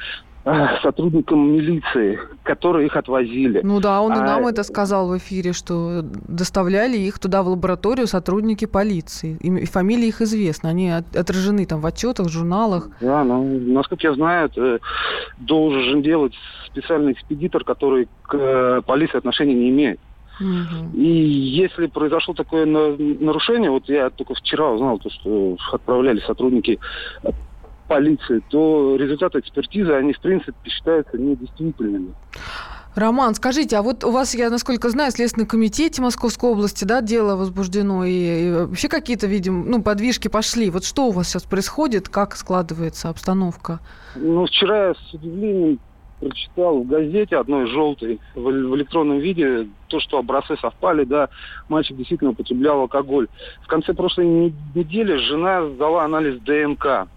э, 0.45 0.67
сотрудникам 0.81 1.51
милиции, 1.53 2.19
которые 2.43 2.87
их 2.87 2.95
отвозили. 2.95 3.61
Ну 3.63 3.79
да, 3.79 4.01
он 4.01 4.11
а... 4.11 4.15
и 4.15 4.19
нам 4.19 4.47
это 4.47 4.63
сказал 4.63 5.09
в 5.09 5.17
эфире, 5.17 5.53
что 5.53 6.01
доставляли 6.03 6.97
их 6.97 7.19
туда 7.19 7.43
в 7.43 7.47
лабораторию 7.47 8.07
сотрудники 8.07 8.65
полиции. 8.65 9.37
И, 9.41 9.65
фамилии 9.65 10.07
их 10.07 10.21
известны, 10.21 10.67
они 10.67 10.91
от, 10.91 11.15
отражены 11.15 11.65
там 11.65 11.81
в 11.81 11.85
отчетах, 11.85 12.27
в 12.27 12.31
журналах. 12.31 12.89
Да, 13.01 13.23
ну, 13.23 13.43
насколько 13.59 14.07
я 14.07 14.13
знаю, 14.13 14.47
это 14.47 14.79
должен 15.37 16.01
делать 16.01 16.33
специальный 16.67 17.13
экспедитор, 17.13 17.63
который 17.63 18.07
к 18.23 18.35
э, 18.35 18.81
полиции 18.85 19.17
отношения 19.17 19.53
не 19.53 19.69
имеет. 19.69 19.99
Угу. 20.39 20.97
И 20.97 21.07
если 21.07 21.87
произошло 21.87 22.33
такое 22.33 22.65
нарушение, 22.65 23.69
вот 23.69 23.87
я 23.87 24.09
только 24.09 24.33
вчера 24.35 24.71
узнал, 24.71 24.99
то, 24.99 25.09
что 25.09 25.57
отправляли 25.71 26.19
сотрудники 26.21 26.79
полиции, 27.87 28.41
то 28.49 28.95
результаты 28.95 29.39
экспертизы, 29.39 29.93
они, 29.93 30.13
в 30.13 30.19
принципе, 30.19 30.69
считаются 30.69 31.17
недействительными. 31.17 32.13
Роман, 32.95 33.35
скажите, 33.35 33.75
а 33.77 33.81
вот 33.81 34.05
у 34.05 34.11
вас, 34.11 34.33
я 34.35 34.49
насколько 34.49 34.89
знаю, 34.89 35.11
в 35.11 35.15
Следственном 35.15 35.47
комитете 35.47 36.01
Московской 36.01 36.49
области, 36.49 36.85
да, 36.85 37.01
дело 37.01 37.35
возбуждено, 37.35 38.05
и, 38.05 38.47
и 38.47 38.51
вообще 38.51 38.87
какие-то, 38.87 39.27
видим, 39.27 39.69
ну, 39.69 39.83
подвижки 39.83 40.29
пошли. 40.29 40.69
Вот 40.69 40.85
что 40.85 41.07
у 41.07 41.11
вас 41.11 41.27
сейчас 41.27 41.43
происходит, 41.43 42.07
как 42.07 42.37
складывается 42.37 43.09
обстановка? 43.09 43.81
Ну, 44.15 44.45
вчера 44.45 44.87
я 44.87 44.93
с 44.93 45.13
удивлением 45.13 45.79
прочитал 46.19 46.79
в 46.79 46.87
газете 46.87 47.37
одной 47.37 47.67
желтой 47.67 48.19
в, 48.35 48.41
в 48.41 48.75
электронном 48.75 49.19
виде 49.19 49.67
то, 49.87 49.99
что 49.99 50.17
образцы 50.17 50.57
совпали, 50.57 51.03
да, 51.03 51.29
мальчик 51.69 51.97
действительно 51.97 52.31
употреблял 52.31 52.81
алкоголь. 52.81 53.27
В 53.63 53.67
конце 53.67 53.93
прошлой 53.93 54.25
недели 54.25 55.15
жена 55.17 55.67
сдала 55.69 56.03
анализ 56.03 56.39
ДНК. 56.41 57.07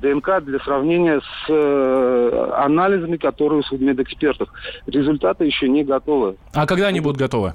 ДНК 0.00 0.42
для 0.42 0.58
сравнения 0.60 1.20
с 1.20 1.48
э, 1.48 2.50
анализами, 2.56 3.16
которые 3.16 3.60
у 3.60 3.62
судмедэкспертов. 3.62 4.48
Результаты 4.86 5.44
еще 5.44 5.68
не 5.68 5.84
готовы. 5.84 6.36
А 6.52 6.66
когда 6.66 6.88
они 6.88 7.00
будут 7.00 7.18
готовы? 7.18 7.54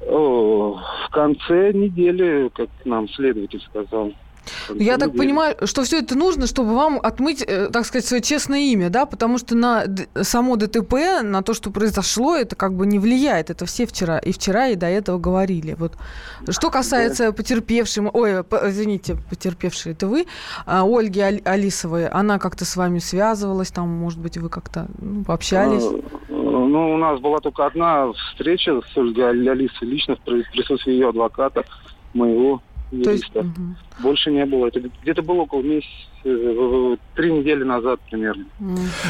О, 0.00 0.80
в 1.06 1.10
конце 1.10 1.72
недели, 1.72 2.50
как 2.54 2.68
нам 2.84 3.08
следователь 3.10 3.60
сказал. 3.60 4.12
Я 4.76 4.98
так 4.98 5.16
понимаю, 5.16 5.56
что 5.64 5.82
все 5.82 5.98
это 5.98 6.16
нужно, 6.16 6.46
чтобы 6.46 6.74
вам 6.74 7.00
отмыть, 7.02 7.46
так 7.46 7.84
сказать, 7.84 8.04
свое 8.04 8.22
честное 8.22 8.60
имя, 8.60 8.90
да, 8.90 9.06
потому 9.06 9.38
что 9.38 9.54
на 9.56 9.84
само 10.22 10.56
ДТП, 10.56 11.22
на 11.22 11.42
то, 11.42 11.54
что 11.54 11.70
произошло, 11.70 12.36
это 12.36 12.56
как 12.56 12.74
бы 12.74 12.86
не 12.86 12.98
влияет. 12.98 13.50
Это 13.50 13.66
все 13.66 13.86
вчера 13.86 14.18
и 14.18 14.32
вчера, 14.32 14.68
и 14.68 14.76
до 14.76 14.86
этого 14.86 15.18
говорили. 15.18 15.74
Вот. 15.78 15.94
Что 16.48 16.70
касается 16.70 17.32
потерпевшей, 17.32 18.04
ой, 18.12 18.32
извините, 18.68 19.16
потерпевшей, 19.28 19.92
это 19.92 20.06
вы, 20.06 20.26
Ольги 20.66 21.20
Алисовой, 21.20 22.08
она 22.08 22.38
как-то 22.38 22.64
с 22.64 22.76
вами 22.76 22.98
связывалась, 22.98 23.70
там, 23.70 23.88
может 23.88 24.18
быть, 24.18 24.38
вы 24.38 24.48
как-то 24.48 24.88
ну, 24.98 25.24
пообщались? 25.24 25.84
Ну, 26.28 26.94
у 26.94 26.96
нас 26.96 27.20
была 27.20 27.38
только 27.38 27.66
одна 27.66 28.12
встреча 28.12 28.80
с 28.80 28.96
Ольгой 28.96 29.30
Алисой 29.30 29.88
лично 29.88 30.16
в 30.16 30.20
присутствии 30.20 30.92
ее 30.92 31.08
адвоката, 31.08 31.64
моего 32.14 32.60
юриста. 32.90 33.04
То 33.04 33.10
есть, 33.12 33.36
угу. 33.36 33.76
Больше 34.02 34.30
не 34.30 34.46
было. 34.46 34.66
Это 34.66 34.80
где-то 35.02 35.22
было 35.22 35.42
около 35.42 35.62
месяца, 35.62 35.90
три 37.14 37.32
недели 37.32 37.64
назад 37.64 38.00
примерно. 38.10 38.44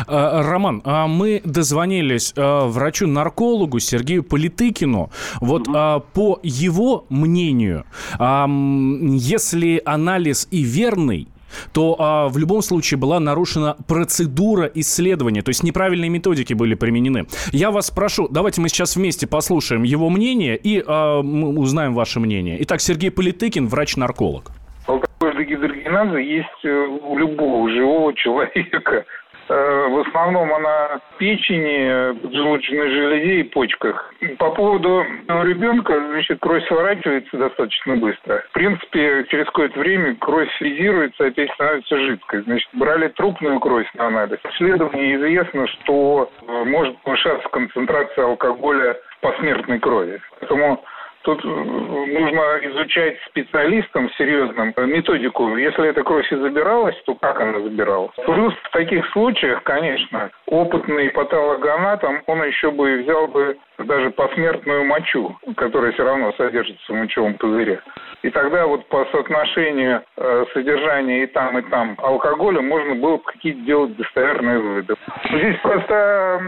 А, 0.07 0.43
Роман, 0.43 0.83
а 0.85 1.07
мы 1.07 1.41
дозвонились 1.45 2.33
а, 2.37 2.67
врачу-наркологу 2.67 3.79
Сергею 3.79 4.23
Политыкину. 4.23 5.11
Вот 5.41 5.69
угу. 5.69 6.05
по 6.13 6.41
его 6.43 7.07
мнению, 7.09 7.85
если 8.19 9.83
анализ 9.85 10.49
и 10.51 10.63
верный, 10.63 11.29
то 11.73 11.97
а, 11.99 12.28
в 12.28 12.38
любом 12.38 12.62
случае 12.62 12.99
была 12.99 13.21
нарушена 13.21 13.76
процедура 13.88 14.71
исследования, 14.75 15.42
то 15.42 15.50
есть 15.50 15.62
неправильные 15.62 16.11
методики 16.11 16.54
были 16.54 16.75
применены. 16.75 17.26
Я 17.52 17.71
вас 17.71 17.90
прошу, 17.90 18.28
давайте 18.28 18.61
мы 18.61 18.69
сейчас 18.69 18.97
вместе 18.97 19.26
послушаем 19.26 19.83
его 19.83 20.11
мнение 20.11 20.57
и 20.57 20.83
а, 20.87 21.23
мы 21.23 21.49
узнаем 21.59 21.95
ваше 21.95 22.21
мнение. 22.21 22.57
Итак, 22.61 22.80
Сергей 22.80 23.11
Политыкин, 23.11 23.69
врач-нарколог. 23.69 24.50
Алкогольная 24.87 25.45
гидрогеназа 25.45 26.16
есть 26.16 26.64
у 26.64 27.16
любого 27.19 27.71
живого 27.71 28.14
человека. 28.14 29.04
В 29.50 30.07
основном 30.07 30.54
она 30.54 31.00
в 31.14 31.19
печени, 31.19 32.12
поджелудочной 32.21 32.88
железе 32.88 33.40
и 33.40 33.42
почках. 33.42 34.14
По 34.38 34.50
поводу 34.52 35.04
ребенка, 35.26 35.99
значит, 36.12 36.38
кровь 36.40 36.64
сворачивается 36.69 37.37
достаточно 37.37 37.97
быстро. 37.97 38.45
В 38.50 38.52
принципе, 38.52 39.26
через 39.28 39.47
какое-то 39.47 39.80
время 39.80 40.14
кровь 40.21 40.49
физируется, 40.61 41.26
опять 41.26 41.52
становится 41.54 41.99
жидкой. 41.99 42.42
Значит, 42.42 42.69
брали 42.75 43.09
трупную 43.09 43.59
кровь 43.59 43.90
на 43.95 44.07
анализ. 44.07 44.38
В 44.38 44.54
исследовании 44.54 45.16
известно, 45.16 45.66
что 45.66 46.30
может 46.66 46.97
повышаться 46.99 47.49
концентрация 47.49 48.26
алкоголя 48.26 48.97
в 49.19 49.21
посмертной 49.21 49.80
крови. 49.80 50.21
Поэтому 50.38 50.85
Тут 51.23 51.45
нужно 51.45 52.59
изучать 52.62 53.19
специалистам 53.27 54.11
серьезным 54.12 54.73
методику. 54.77 55.57
Если 55.57 55.89
эта 55.89 56.03
кровь 56.03 56.31
и 56.33 56.37
забиралась, 56.37 56.97
то 57.05 57.15
как 57.15 57.41
она 57.41 57.61
забиралась? 57.61 58.15
Плюс 58.25 58.55
в 58.55 58.71
таких 58.71 59.07
случаях, 59.12 59.62
конечно, 59.65 60.31
опытный 60.47 61.11
патологоанатом, 61.11 62.23
он 62.27 62.43
еще 62.45 62.71
бы 62.71 63.03
взял 63.03 63.27
бы 63.29 63.59
даже 63.85 64.11
посмертную 64.11 64.85
мочу, 64.85 65.37
которая 65.57 65.93
все 65.93 66.05
равно 66.05 66.33
содержится 66.33 66.93
в 66.93 66.97
мочевом 66.97 67.35
пузыре. 67.35 67.81
И 68.23 68.31
тогда 68.31 68.67
вот 68.67 68.87
по 68.89 69.07
соотношению 69.13 70.03
э, 70.17 70.45
содержания 70.53 71.25
и 71.25 71.27
там, 71.27 71.59
и 71.59 71.63
там 71.71 71.97
алкоголя 71.99 72.61
можно 72.61 72.95
было 72.95 73.17
бы 73.17 73.23
какие-то 73.23 73.61
делать 73.61 73.97
достоверные 73.97 74.59
выводы. 74.59 74.95
Здесь 75.31 75.57
просто, 75.63 76.41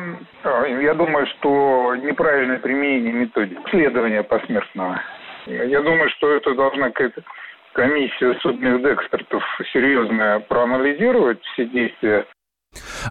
э, 0.44 0.82
я 0.82 0.94
думаю, 0.94 1.26
что 1.26 1.94
неправильное 1.96 2.58
применение 2.58 3.12
методики 3.12 3.60
исследования 3.66 4.22
посмертного. 4.22 5.00
Я 5.46 5.80
думаю, 5.80 6.08
что 6.10 6.30
это 6.30 6.54
должна 6.54 6.90
какая-то 6.90 7.22
комиссия 7.72 8.34
судебных 8.42 8.98
экспертов 8.98 9.42
серьезная 9.72 10.40
проанализировать 10.40 11.42
все 11.42 11.64
действия 11.66 12.26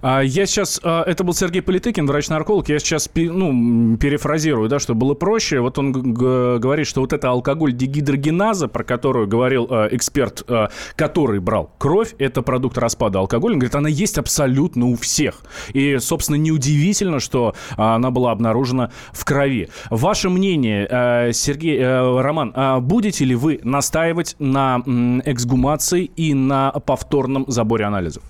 я 0.02 0.46
сейчас, 0.46 0.80
а, 0.84 1.04
это 1.04 1.24
был 1.24 1.34
Сергей 1.34 1.62
Политыкин, 1.62 2.06
врач-нарколог, 2.06 2.70
я 2.70 2.80
сейчас 2.80 3.10
ну, 3.16 3.98
перефразирую, 3.98 4.70
да, 4.70 4.80
чтобы 4.80 5.02
было 5.02 5.14
проще. 5.14 5.60
Вот 5.60 5.78
он 5.78 5.92
говорит, 6.14 6.88
что 6.88 7.02
вот 7.02 7.14
это 7.14 7.30
алкоголь 7.30 7.74
дегидрогеназа, 7.74 8.68
про 8.68 8.84
которую 8.84 9.28
говорил 9.28 9.68
а, 9.70 9.88
эксперт, 9.92 10.44
который 10.96 11.40
брал 11.40 11.72
кровь, 11.78 12.16
это 12.18 12.42
продукт 12.42 12.78
распада 12.78 13.20
алкоголя. 13.20 13.54
Он 13.54 13.60
говорит, 13.60 13.76
она 13.76 13.90
есть 13.90 14.18
абсолютно 14.18 14.88
у 14.88 14.96
всех. 14.96 15.42
И, 15.74 15.98
собственно, 16.00 16.38
неудивительно, 16.38 17.20
что 17.20 17.56
она 17.78 18.12
была 18.12 18.32
обнаружена 18.32 18.92
в 19.12 19.26
крови. 19.26 19.70
Ваше 19.90 20.30
мнение, 20.30 21.34
Сергей, 21.34 21.82
Роман, 21.84 22.54
будете 22.82 23.26
ли 23.26 23.36
вы 23.36 23.60
настаивать 23.64 24.36
на 24.40 24.82
эксгумации 25.26 26.06
и 26.06 26.34
на 26.34 26.72
повторном 26.72 27.46
заборе 27.48 27.86
анализов? 27.86 28.24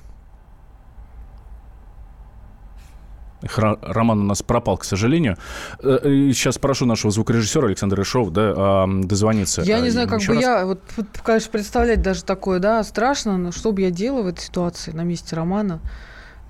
Роман 3.56 4.20
у 4.20 4.24
нас 4.24 4.42
пропал, 4.42 4.78
к 4.78 4.84
сожалению. 4.84 5.38
Сейчас 5.82 6.58
э, 6.58 6.60
прошу 6.60 6.86
нашего 6.86 7.12
звукорежиссера 7.12 7.68
Александра 7.68 8.04
Ишов 8.04 8.30
да, 8.32 8.86
дозвониться. 8.88 9.62
Я 9.62 9.80
не 9.80 9.90
знаю, 9.90 10.08
как 10.08 10.22
бы 10.22 10.34
раз. 10.34 10.42
я, 10.42 10.66
вот, 10.66 10.82
конечно, 11.24 11.52
представлять 11.52 12.02
даже 12.02 12.24
такое, 12.24 12.60
да, 12.60 12.84
страшно, 12.84 13.38
но 13.38 13.52
что 13.52 13.72
бы 13.72 13.82
я 13.82 13.92
делала 13.92 14.24
в 14.24 14.28
этой 14.28 14.42
ситуации 14.42 14.92
на 14.92 15.02
месте 15.02 15.36
Романа? 15.36 15.80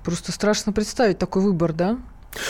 Просто 0.03 0.31
страшно 0.31 0.73
представить 0.73 1.17
такой 1.17 1.43
выбор, 1.43 1.73
да? 1.73 1.97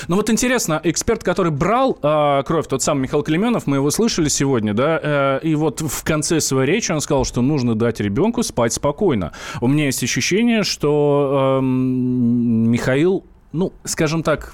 Ну 0.07 0.15
вот 0.15 0.29
интересно, 0.29 0.79
эксперт, 0.83 1.23
который 1.23 1.51
брал 1.51 1.97
э, 2.01 2.43
кровь, 2.45 2.67
тот 2.67 2.83
самый 2.83 3.01
Михаил 3.01 3.23
Клеменов, 3.23 3.67
мы 3.67 3.77
его 3.77 3.89
слышали 3.89 4.29
сегодня, 4.29 4.73
да, 4.73 4.99
э, 5.01 5.39
и 5.43 5.55
вот 5.55 5.81
в 5.81 6.03
конце 6.03 6.39
своей 6.39 6.67
речи 6.67 6.91
он 6.91 7.01
сказал, 7.01 7.25
что 7.25 7.41
нужно 7.41 7.75
дать 7.75 7.99
ребенку 7.99 8.43
спать 8.43 8.73
спокойно. 8.73 9.31
У 9.59 9.67
меня 9.67 9.85
есть 9.85 10.03
ощущение, 10.03 10.63
что 10.63 11.59
э, 11.59 11.65
Михаил 11.65 13.25
ну, 13.51 13.73
скажем 13.83 14.23
так, 14.23 14.53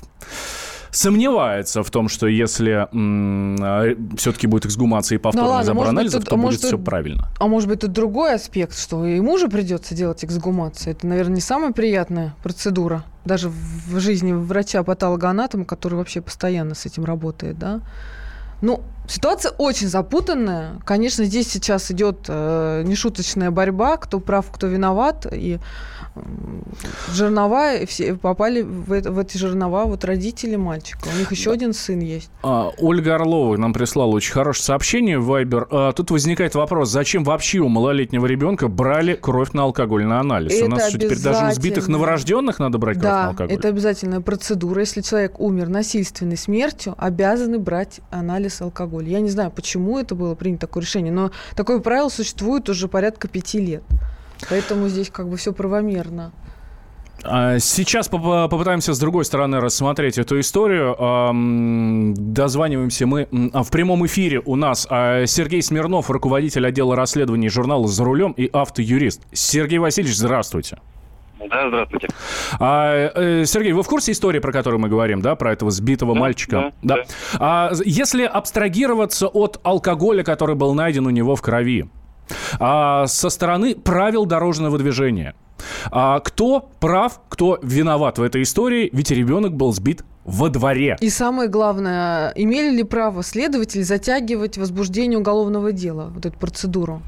сомневается 0.92 1.84
в 1.84 1.92
том, 1.92 2.10
что 2.10 2.28
если 2.28 2.88
а, 2.92 3.96
все-таки 4.18 4.48
будет 4.48 4.66
эксгумация 4.66 5.18
и 5.18 5.20
повторный 5.20 5.48
ну, 5.48 5.52
ладно, 5.52 5.66
забор 5.66 5.88
анализов, 5.88 6.22
тут, 6.22 6.30
то 6.30 6.36
а 6.36 6.38
будет 6.38 6.60
все 6.60 6.78
правильно. 6.78 7.30
А 7.40 7.48
может 7.48 7.70
быть, 7.70 7.82
тут 7.82 7.92
другой 7.92 8.36
аспект, 8.36 8.78
что 8.78 9.06
ему 9.06 9.38
же 9.38 9.48
придется 9.48 9.96
делать 9.96 10.24
эксгумацию. 10.24 10.94
Это, 10.94 11.08
наверное, 11.08 11.36
не 11.36 11.42
самая 11.42 11.72
приятная 11.72 12.36
процедура 12.44 13.04
даже 13.26 13.50
в 13.50 14.00
жизни 14.00 14.32
врача-патологоанатома, 14.32 15.66
который 15.66 15.96
вообще 15.96 16.22
постоянно 16.22 16.76
с 16.76 16.86
этим 16.86 17.06
работает, 17.06 17.60
да. 17.60 17.82
Ну, 18.62 18.82
ситуация 19.08 19.52
очень 19.52 19.88
запутанная. 19.88 20.80
Конечно, 20.86 21.26
здесь 21.26 21.50
сейчас 21.50 21.92
идет 21.92 22.26
э, 22.28 22.84
нешуточная 22.86 23.52
борьба, 23.52 23.98
кто 23.98 24.20
прав, 24.20 24.46
кто 24.52 24.68
виноват. 24.68 25.26
И 25.32 25.60
жернова, 27.14 27.86
все 27.88 28.16
попали 28.16 28.62
в, 28.62 28.92
это, 28.92 29.12
в 29.12 29.20
эти 29.20 29.38
жернова 29.38 29.86
вот 29.86 30.04
родители 30.04 30.56
мальчика. 30.56 31.08
У 31.14 31.18
них 31.18 31.32
еще 31.32 31.50
да. 31.50 31.56
один 31.56 31.74
сын 31.74 32.00
есть. 32.00 32.30
А, 32.44 32.72
Ольга 32.78 33.16
Орлова 33.16 33.58
нам 33.58 33.74
прислала 33.74 34.12
очень 34.12 34.34
хорошее 34.34 34.66
сообщение 34.66 35.20
в 35.20 35.32
Viber. 35.32 35.68
А, 35.70 35.92
тут 35.94 36.12
возникает 36.12 36.56
вопрос, 36.56 36.90
зачем 36.90 37.24
вообще 37.24 37.60
у 37.60 37.68
малолетнего 37.68 38.26
ребенка 38.26 38.68
брали 38.68 39.16
кровь 39.16 39.54
на 39.54 39.64
алкогольный 39.64 40.20
анализ? 40.20 40.54
Это 40.54 40.66
у 40.66 40.70
нас 40.70 40.90
что, 40.90 40.98
теперь 40.98 41.20
даже 41.20 41.48
у 41.48 41.52
сбитых 41.52 41.88
новорожденных 41.88 42.60
надо 42.60 42.78
брать 42.78 42.98
кровь 42.98 43.10
да, 43.10 43.24
на 43.24 43.30
алкоголь? 43.30 43.56
это 43.56 43.68
обязательная 43.68 44.22
процедура. 44.22 44.82
Если 44.82 45.02
человек 45.02 45.40
умер 45.40 45.70
насильственной 45.70 46.38
смертью, 46.38 46.96
обязаны 46.98 47.60
брать 47.60 48.02
анализ 48.10 48.62
алкоголя. 48.62 48.97
Я 49.06 49.20
не 49.20 49.30
знаю, 49.30 49.52
почему 49.52 50.00
это 50.00 50.16
было 50.16 50.36
принято 50.36 50.68
такое 50.68 50.84
решение, 50.84 51.12
но 51.12 51.32
такое 51.56 51.80
правило 51.80 52.10
существует 52.10 52.70
уже 52.70 52.88
порядка 52.88 53.28
пяти 53.28 53.60
лет. 53.60 53.84
Поэтому 54.50 54.88
здесь 54.88 55.10
как 55.10 55.30
бы 55.30 55.38
все 55.38 55.54
правомерно. 55.54 56.32
А, 57.24 57.60
сейчас 57.60 58.08
попытаемся 58.08 58.94
с 58.94 59.00
другой 59.00 59.26
стороны 59.26 59.60
рассмотреть 59.60 60.18
эту 60.18 60.40
историю. 60.40 60.96
Дозваниваемся 62.16 63.08
мы 63.08 63.28
а, 63.54 63.64
в 63.64 63.72
прямом 63.72 64.06
эфире 64.06 64.42
у 64.46 64.56
нас 64.56 64.88
а, 64.90 65.26
Сергей 65.26 65.62
Смирнов, 65.62 66.10
руководитель 66.10 66.66
отдела 66.68 66.96
расследований 66.96 67.50
журнала 67.50 67.88
«За 67.88 68.04
рулем» 68.04 68.32
и 68.34 68.50
автоюрист. 68.52 69.22
Сергей 69.32 69.80
Васильевич, 69.80 70.16
здравствуйте. 70.16 70.78
Да, 71.40 71.68
здравствуйте. 71.68 72.08
А, 72.60 73.12
э, 73.14 73.46
Сергей, 73.46 73.72
вы 73.74 73.84
в 73.84 73.88
курсе 73.88 74.12
истории, 74.12 74.40
про 74.40 74.52
которую 74.52 74.80
мы 74.80 74.90
говорим, 74.90 75.22
да, 75.22 75.36
про 75.36 75.54
этого 75.54 75.72
сбитого 75.72 76.14
да, 76.14 76.20
мальчика? 76.20 76.74
Да. 76.82 76.98
да. 76.98 77.04
А, 77.40 77.72
если 77.86 78.24
абстрагироваться 78.24 79.28
от 79.28 79.60
алкоголя, 79.64 80.24
который 80.24 80.56
был 80.56 80.74
найден 80.74 81.06
у 81.06 81.10
него 81.10 81.36
в 81.36 81.42
крови, 81.42 81.90
а, 82.60 83.08
со 83.08 83.30
стороны 83.30 83.76
правил 83.76 84.26
дорожного 84.26 84.78
движения. 84.78 85.36
А, 85.92 86.20
кто 86.20 86.70
прав, 86.80 87.22
кто 87.30 87.60
виноват 87.62 88.18
в 88.18 88.24
этой 88.24 88.44
истории? 88.44 88.90
Ведь 88.92 89.12
ребенок 89.12 89.54
был 89.54 89.74
сбит 89.74 90.04
во 90.24 90.50
дворе. 90.50 90.98
И 91.00 91.10
самое 91.10 91.50
главное, 91.50 92.32
имели 92.36 92.76
ли 92.76 92.84
право 92.84 93.24
следователи 93.24 93.82
затягивать 93.82 94.58
возбуждение 94.58 95.18
уголовного 95.18 95.72
дела, 95.72 96.12
вот 96.14 96.26
эту 96.26 96.38
процедуру? 96.38 97.02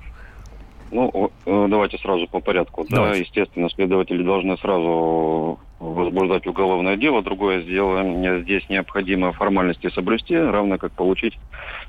Ну, 0.92 1.32
э, 1.46 1.68
давайте 1.70 1.98
сразу 1.98 2.28
по 2.28 2.40
порядку. 2.40 2.86
Давайте. 2.90 3.14
Да, 3.14 3.20
естественно, 3.20 3.70
следователи 3.70 4.24
должны 4.24 4.58
сразу 4.58 5.60
возбуждать 5.80 6.46
уголовное 6.48 6.98
дело. 6.98 7.22
Другое 7.22 7.62
дело, 7.64 8.42
здесь 8.42 8.68
необходимо 8.70 9.32
формальности 9.32 9.90
соблюсти, 9.90 10.36
равно 10.36 10.78
как 10.78 10.92
получить, 10.92 11.38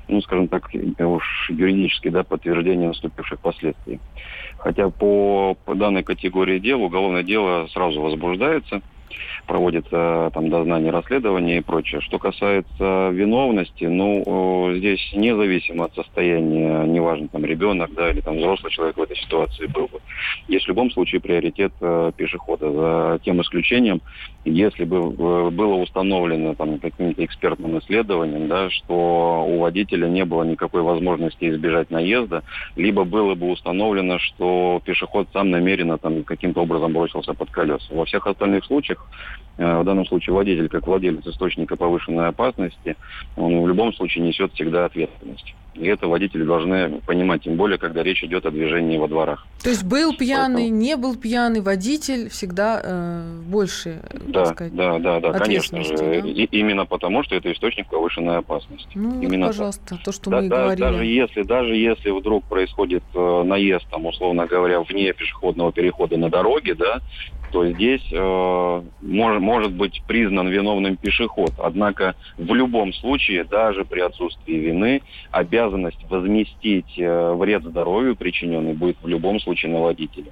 ну, 0.07 0.21
скажем 0.21 0.47
так, 0.47 0.69
уж 0.99 1.49
юридически, 1.49 2.09
да, 2.09 2.23
подтверждение 2.23 2.89
наступивших 2.89 3.39
последствий. 3.39 3.99
Хотя 4.57 4.89
по, 4.89 5.57
по 5.65 5.75
данной 5.75 6.03
категории 6.03 6.59
дел 6.59 6.81
уголовное 6.83 7.23
дело 7.23 7.67
сразу 7.67 8.01
возбуждается– 8.01 8.81
проводится 9.47 10.31
там 10.33 10.49
дознание, 10.49 10.91
расследование 10.91 11.57
и 11.57 11.61
прочее. 11.61 12.01
Что 12.01 12.19
касается 12.19 13.09
виновности, 13.09 13.85
ну, 13.85 14.71
здесь 14.75 15.11
независимо 15.13 15.85
от 15.85 15.95
состояния, 15.95 16.83
неважно, 16.85 17.27
там, 17.27 17.45
ребенок, 17.45 17.93
да, 17.93 18.09
или 18.09 18.21
там 18.21 18.37
взрослый 18.37 18.71
человек 18.71 18.97
в 18.97 19.01
этой 19.01 19.17
ситуации 19.17 19.65
был 19.67 19.87
бы, 19.87 19.99
есть 20.47 20.65
в 20.65 20.69
любом 20.69 20.91
случае 20.91 21.21
приоритет 21.21 21.73
э, 21.81 22.11
пешехода. 22.15 22.71
За 22.71 23.19
тем 23.23 23.41
исключением, 23.41 24.01
если 24.45 24.85
бы 24.85 24.97
э, 24.97 25.49
было 25.49 25.75
установлено 25.75 26.55
там 26.55 26.79
каким-то 26.79 27.23
экспертным 27.23 27.79
исследованием, 27.79 28.47
да, 28.47 28.69
что 28.69 29.45
у 29.47 29.59
водителя 29.59 30.07
не 30.07 30.25
было 30.25 30.43
никакой 30.43 30.81
возможности 30.81 31.49
избежать 31.49 31.91
наезда, 31.91 32.43
либо 32.75 33.03
было 33.03 33.35
бы 33.35 33.49
установлено, 33.49 34.19
что 34.19 34.81
пешеход 34.85 35.27
сам 35.33 35.49
намеренно 35.49 35.97
там 35.97 36.23
каким-то 36.23 36.61
образом 36.61 36.93
бросился 36.93 37.33
под 37.33 37.49
колеса. 37.51 37.85
Во 37.91 38.05
всех 38.05 38.27
остальных 38.27 38.65
случаях 38.65 39.00
Э, 39.57 39.81
в 39.81 39.83
данном 39.83 40.05
случае 40.05 40.33
водитель, 40.33 40.69
как 40.69 40.87
владелец 40.87 41.25
источника 41.27 41.75
повышенной 41.75 42.27
опасности, 42.27 42.95
он 43.35 43.61
в 43.61 43.67
любом 43.67 43.93
случае 43.93 44.25
несет 44.25 44.53
всегда 44.53 44.85
ответственность. 44.85 45.53
И 45.75 45.85
это 45.87 46.07
водители 46.07 46.43
должны 46.43 46.99
понимать, 47.01 47.43
тем 47.43 47.55
более, 47.55 47.77
когда 47.77 48.03
речь 48.03 48.23
идет 48.23 48.45
о 48.45 48.51
движении 48.51 48.97
во 48.97 49.07
дворах. 49.07 49.45
То 49.63 49.69
есть 49.69 49.83
был 49.83 50.15
пьяный, 50.15 50.63
Поэтому... 50.63 50.79
не 50.79 50.97
был 50.97 51.15
пьяный, 51.15 51.61
водитель 51.61 52.29
всегда 52.29 52.81
э, 52.83 53.39
больше, 53.45 54.01
да, 54.27 54.45
сказать, 54.47 54.75
да, 54.75 54.99
да, 54.99 55.19
да, 55.19 55.31
конечно 55.33 55.81
же. 55.83 55.95
Да? 55.95 56.15
И, 56.15 56.45
именно 56.45 56.85
потому, 56.85 57.23
что 57.23 57.35
это 57.35 57.51
источник 57.51 57.87
повышенной 57.87 58.37
опасности. 58.37 58.89
Ну, 58.95 59.21
именно 59.21 59.45
вот, 59.45 59.55
пожалуйста, 59.55 59.81
так. 59.89 60.03
то, 60.03 60.11
что 60.11 60.29
да, 60.29 60.41
мы 60.41 60.49
да, 60.49 60.63
говорили. 60.63 60.81
Даже 60.81 61.05
если, 61.05 61.41
даже 61.43 61.75
если 61.75 62.09
вдруг 62.09 62.43
происходит 62.45 63.03
э, 63.13 63.43
наезд, 63.45 63.85
там, 63.89 64.05
условно 64.07 64.47
говоря, 64.47 64.81
вне 64.81 65.13
пешеходного 65.13 65.71
перехода 65.71 66.17
на 66.17 66.29
дороге, 66.29 66.75
да, 66.75 66.99
то 67.51 67.67
здесь 67.69 68.05
э, 68.11 68.81
мож, 69.01 69.39
может 69.39 69.73
быть 69.73 70.01
признан 70.07 70.47
виновным 70.47 70.95
пешеход. 70.95 71.51
Однако 71.57 72.15
в 72.37 72.53
любом 72.53 72.93
случае, 72.93 73.43
даже 73.43 73.85
при 73.85 73.99
отсутствии 73.99 74.55
вины, 74.55 75.01
обязанность 75.31 75.99
возместить 76.09 76.97
э, 76.97 77.33
вред 77.33 77.63
здоровью 77.63 78.15
причиненный 78.15 78.73
будет 78.73 78.97
в 79.01 79.07
любом 79.07 79.39
случае 79.39 79.71
на 79.71 79.79
водителя. 79.79 80.31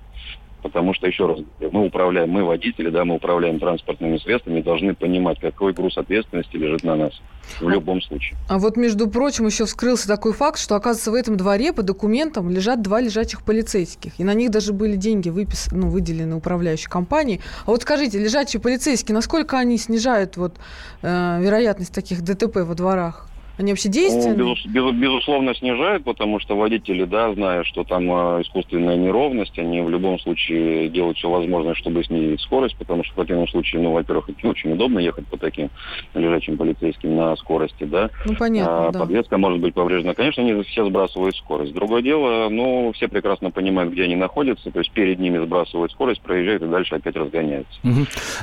Потому 0.61 0.93
что, 0.93 1.07
еще 1.07 1.25
раз, 1.25 1.39
мы 1.71 1.85
управляем, 1.85 2.29
мы 2.29 2.43
водители, 2.43 2.89
да, 2.89 3.05
мы 3.05 3.15
управляем 3.15 3.59
транспортными 3.59 4.17
средствами, 4.17 4.61
должны 4.61 4.93
понимать, 4.93 5.39
какой 5.39 5.73
груз 5.73 5.97
ответственности 5.97 6.57
лежит 6.57 6.83
на 6.83 6.95
нас 6.95 7.13
в 7.59 7.67
а, 7.67 7.71
любом 7.71 8.01
случае. 8.01 8.37
А 8.49 8.59
вот, 8.59 8.75
между 8.75 9.09
прочим, 9.09 9.45
еще 9.45 9.65
вскрылся 9.65 10.07
такой 10.07 10.33
факт, 10.33 10.59
что, 10.59 10.75
оказывается, 10.75 11.11
в 11.11 11.13
этом 11.13 11.37
дворе 11.37 11.71
по 11.71 11.81
документам 11.81 12.49
лежат 12.49 12.81
два 12.81 12.99
лежачих 12.99 13.43
полицейских. 13.43 14.19
И 14.19 14.23
на 14.23 14.33
них 14.33 14.51
даже 14.51 14.73
были 14.73 14.95
деньги 14.95 15.29
выпис... 15.29 15.69
ну, 15.71 15.89
выделены 15.89 16.35
управляющей 16.35 16.89
компанией. 16.89 17.39
А 17.65 17.71
вот 17.71 17.83
скажите, 17.83 18.19
лежачие 18.19 18.61
полицейские, 18.61 19.15
насколько 19.15 19.57
они 19.57 19.77
снижают 19.77 20.35
вот, 20.35 20.57
э, 21.01 21.39
вероятность 21.41 21.93
таких 21.93 22.21
ДТП 22.21 22.57
во 22.57 22.75
дворах? 22.75 23.28
Они 23.59 23.73
вообще 23.73 23.89
действенны? 23.89 24.37
Ну, 24.37 24.53
без, 24.55 24.65
без, 24.65 24.91
безусловно, 24.95 25.53
снижают, 25.53 26.05
потому 26.05 26.39
что 26.39 26.55
водители, 26.55 27.03
да, 27.03 27.33
зная, 27.33 27.65
что 27.65 27.83
там 27.83 28.09
э, 28.09 28.41
искусственная 28.43 28.95
неровность, 28.95 29.59
они 29.59 29.81
в 29.81 29.89
любом 29.89 30.17
случае 30.19 30.87
делают 30.87 31.17
все 31.17 31.29
возможное, 31.29 31.73
чтобы 31.75 32.01
снизить 32.05 32.39
скорость, 32.39 32.77
потому 32.77 33.03
что 33.03 33.11
в 33.11 33.15
противном 33.17 33.49
случае, 33.49 33.81
ну, 33.81 33.91
во-первых, 33.91 34.29
не 34.41 34.49
очень 34.49 34.71
удобно 34.71 34.99
ехать 34.99 35.27
по 35.27 35.35
таким 35.37 35.69
лежачим 36.13 36.55
полицейским 36.55 37.17
на 37.17 37.35
скорости, 37.35 37.83
да. 37.83 38.09
Ну, 38.23 38.33
понятно, 38.35 38.87
а, 38.87 38.91
да. 38.93 38.99
Подвеска 38.99 39.37
может 39.37 39.59
быть 39.59 39.73
повреждена. 39.73 40.13
Конечно, 40.13 40.41
они 40.41 40.63
все 40.63 40.85
сбрасывают 40.85 41.35
скорость. 41.35 41.73
Другое 41.73 42.01
дело, 42.01 42.47
ну, 42.47 42.93
все 42.95 43.09
прекрасно 43.09 43.51
понимают, 43.51 43.91
где 43.91 44.03
они 44.03 44.15
находятся, 44.15 44.71
то 44.71 44.79
есть 44.79 44.91
перед 44.91 45.19
ними 45.19 45.37
сбрасывают 45.37 45.91
скорость, 45.91 46.21
проезжают 46.21 46.63
и 46.63 46.67
дальше 46.67 46.95
опять 46.95 47.17
разгоняются. 47.17 47.77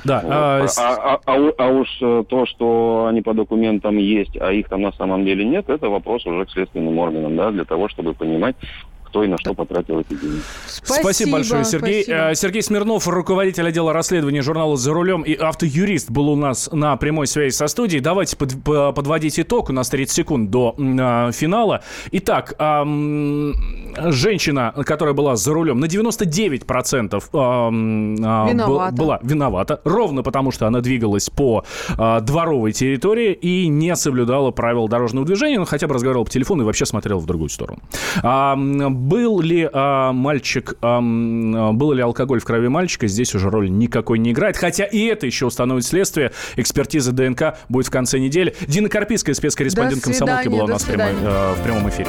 Да. 0.05 0.21
Вот. 0.23 0.33
а, 0.33 0.67
А, 0.77 1.15
а- 1.15 1.21
а 1.25 1.53
а 1.57 1.69
уж 1.69 1.89
э, 2.03 2.25
то, 2.29 2.45
что 2.45 3.07
они 3.09 3.23
по 3.23 3.33
документам 3.33 3.97
есть, 3.97 4.37
а 4.39 4.53
их 4.53 4.69
там 4.69 4.83
на 4.83 4.93
самом 4.93 5.06
деле 5.25 5.45
нет, 5.45 5.69
это 5.69 5.89
вопрос 5.89 6.27
уже 6.27 6.45
к 6.47 6.51
следственным 6.51 6.99
органам, 6.99 7.37
да, 7.37 7.51
для 7.51 7.65
того, 7.65 7.89
чтобы 7.89 8.15
понимать, 8.15 8.57
кто 9.05 9.23
и 9.23 9.29
на 9.29 9.39
что 9.39 9.55
потратил 9.55 10.01
эти 10.01 10.15
деньги. 10.15 10.41
Спасибо, 10.67 11.33
большое, 11.33 11.65
Сергей. 11.65 12.03
спасибо. 12.03 12.31
Э, 12.31 12.35
Сергей 12.35 12.63
Смирнов, 12.63 13.07
руководитель 13.09 13.67
отдела 13.67 13.93
расследования 13.93 14.43
журнала 14.43 14.77
«За 14.77 14.93
рулем» 14.93 15.23
и 15.23 15.33
автоюрист 15.35 16.11
был 16.11 16.29
у 16.29 16.37
нас 16.37 16.69
на 16.73 16.97
прямой 16.97 17.27
связи 17.27 17.55
со 17.55 17.67
студией. 17.69 18.03
Давайте 18.03 18.37
под- 18.37 18.63
по- 18.63 18.93
подводить 18.93 19.39
итог. 19.41 19.71
У 19.71 19.73
нас 19.73 19.89
30 19.89 20.15
секунд 20.15 20.51
до 20.51 20.75
а, 20.79 21.31
финала. 21.33 21.83
Итак, 22.13 22.55
ам, 22.59 23.53
женщина, 23.99 24.73
которая 24.85 25.15
была 25.15 25.37
за 25.37 25.53
рулем, 25.53 25.81
на 25.81 25.87
99% 25.87 27.29
ам, 27.33 28.17
а, 28.25 28.49
Виновата. 28.49 28.95
был- 28.95 29.05
была 29.07 29.19
виновата. 29.23 29.81
Ровно 29.85 30.23
потому, 30.23 30.51
что 30.51 30.67
она 30.67 30.81
двигалась 30.81 31.31
по 31.31 31.65
а, 31.99 32.21
дворовой 32.21 32.73
территории 32.73 33.33
и 33.33 33.69
не 33.69 33.95
соблюдала 33.97 34.51
правила 34.51 34.89
дорожного 34.89 35.27
движения, 35.27 35.59
но 35.59 35.65
хотя 35.65 35.87
бы 35.87 35.95
разговаривала 35.95 36.25
по 36.25 36.31
телефону 36.31 36.63
и 36.63 36.67
вообще 36.67 36.87
смотрела 36.87 37.19
в 37.19 37.27
другую 37.27 37.49
сторону. 37.49 37.81
А, 38.23 38.57
был 38.57 39.41
ли 39.41 39.69
а, 39.73 40.13
мальчик, 40.13 40.75
а, 40.83 41.01
был 41.01 41.93
ли 41.93 42.03
алкоголь 42.03 42.41
в 42.41 42.45
крови 42.45 42.69
мальчика, 42.69 43.07
здесь 43.07 43.35
уже 43.35 43.51
роли 43.51 43.69
никакой 43.69 44.19
не 44.19 44.33
играет. 44.33 44.57
Хотя 44.57 44.85
и 44.85 45.05
это 45.07 45.27
еще 45.27 45.47
установит 45.47 45.85
следствие. 45.85 46.33
Экспертиза 46.57 47.13
ДНК 47.13 47.59
будет 47.69 47.87
в 47.87 47.91
конце 47.91 48.19
недели. 48.19 48.55
Дина 48.67 48.89
Карпийская, 48.89 49.35
спецкорреспондент 49.35 50.03
комсомолки, 50.03 50.49
была 50.49 50.65
у 50.65 50.69
нас 50.69 50.83
в 50.83 50.87
прямой- 50.87 51.13
э, 51.23 51.55
в 51.59 51.63
прямом 51.63 51.89
эфире. 51.89 52.09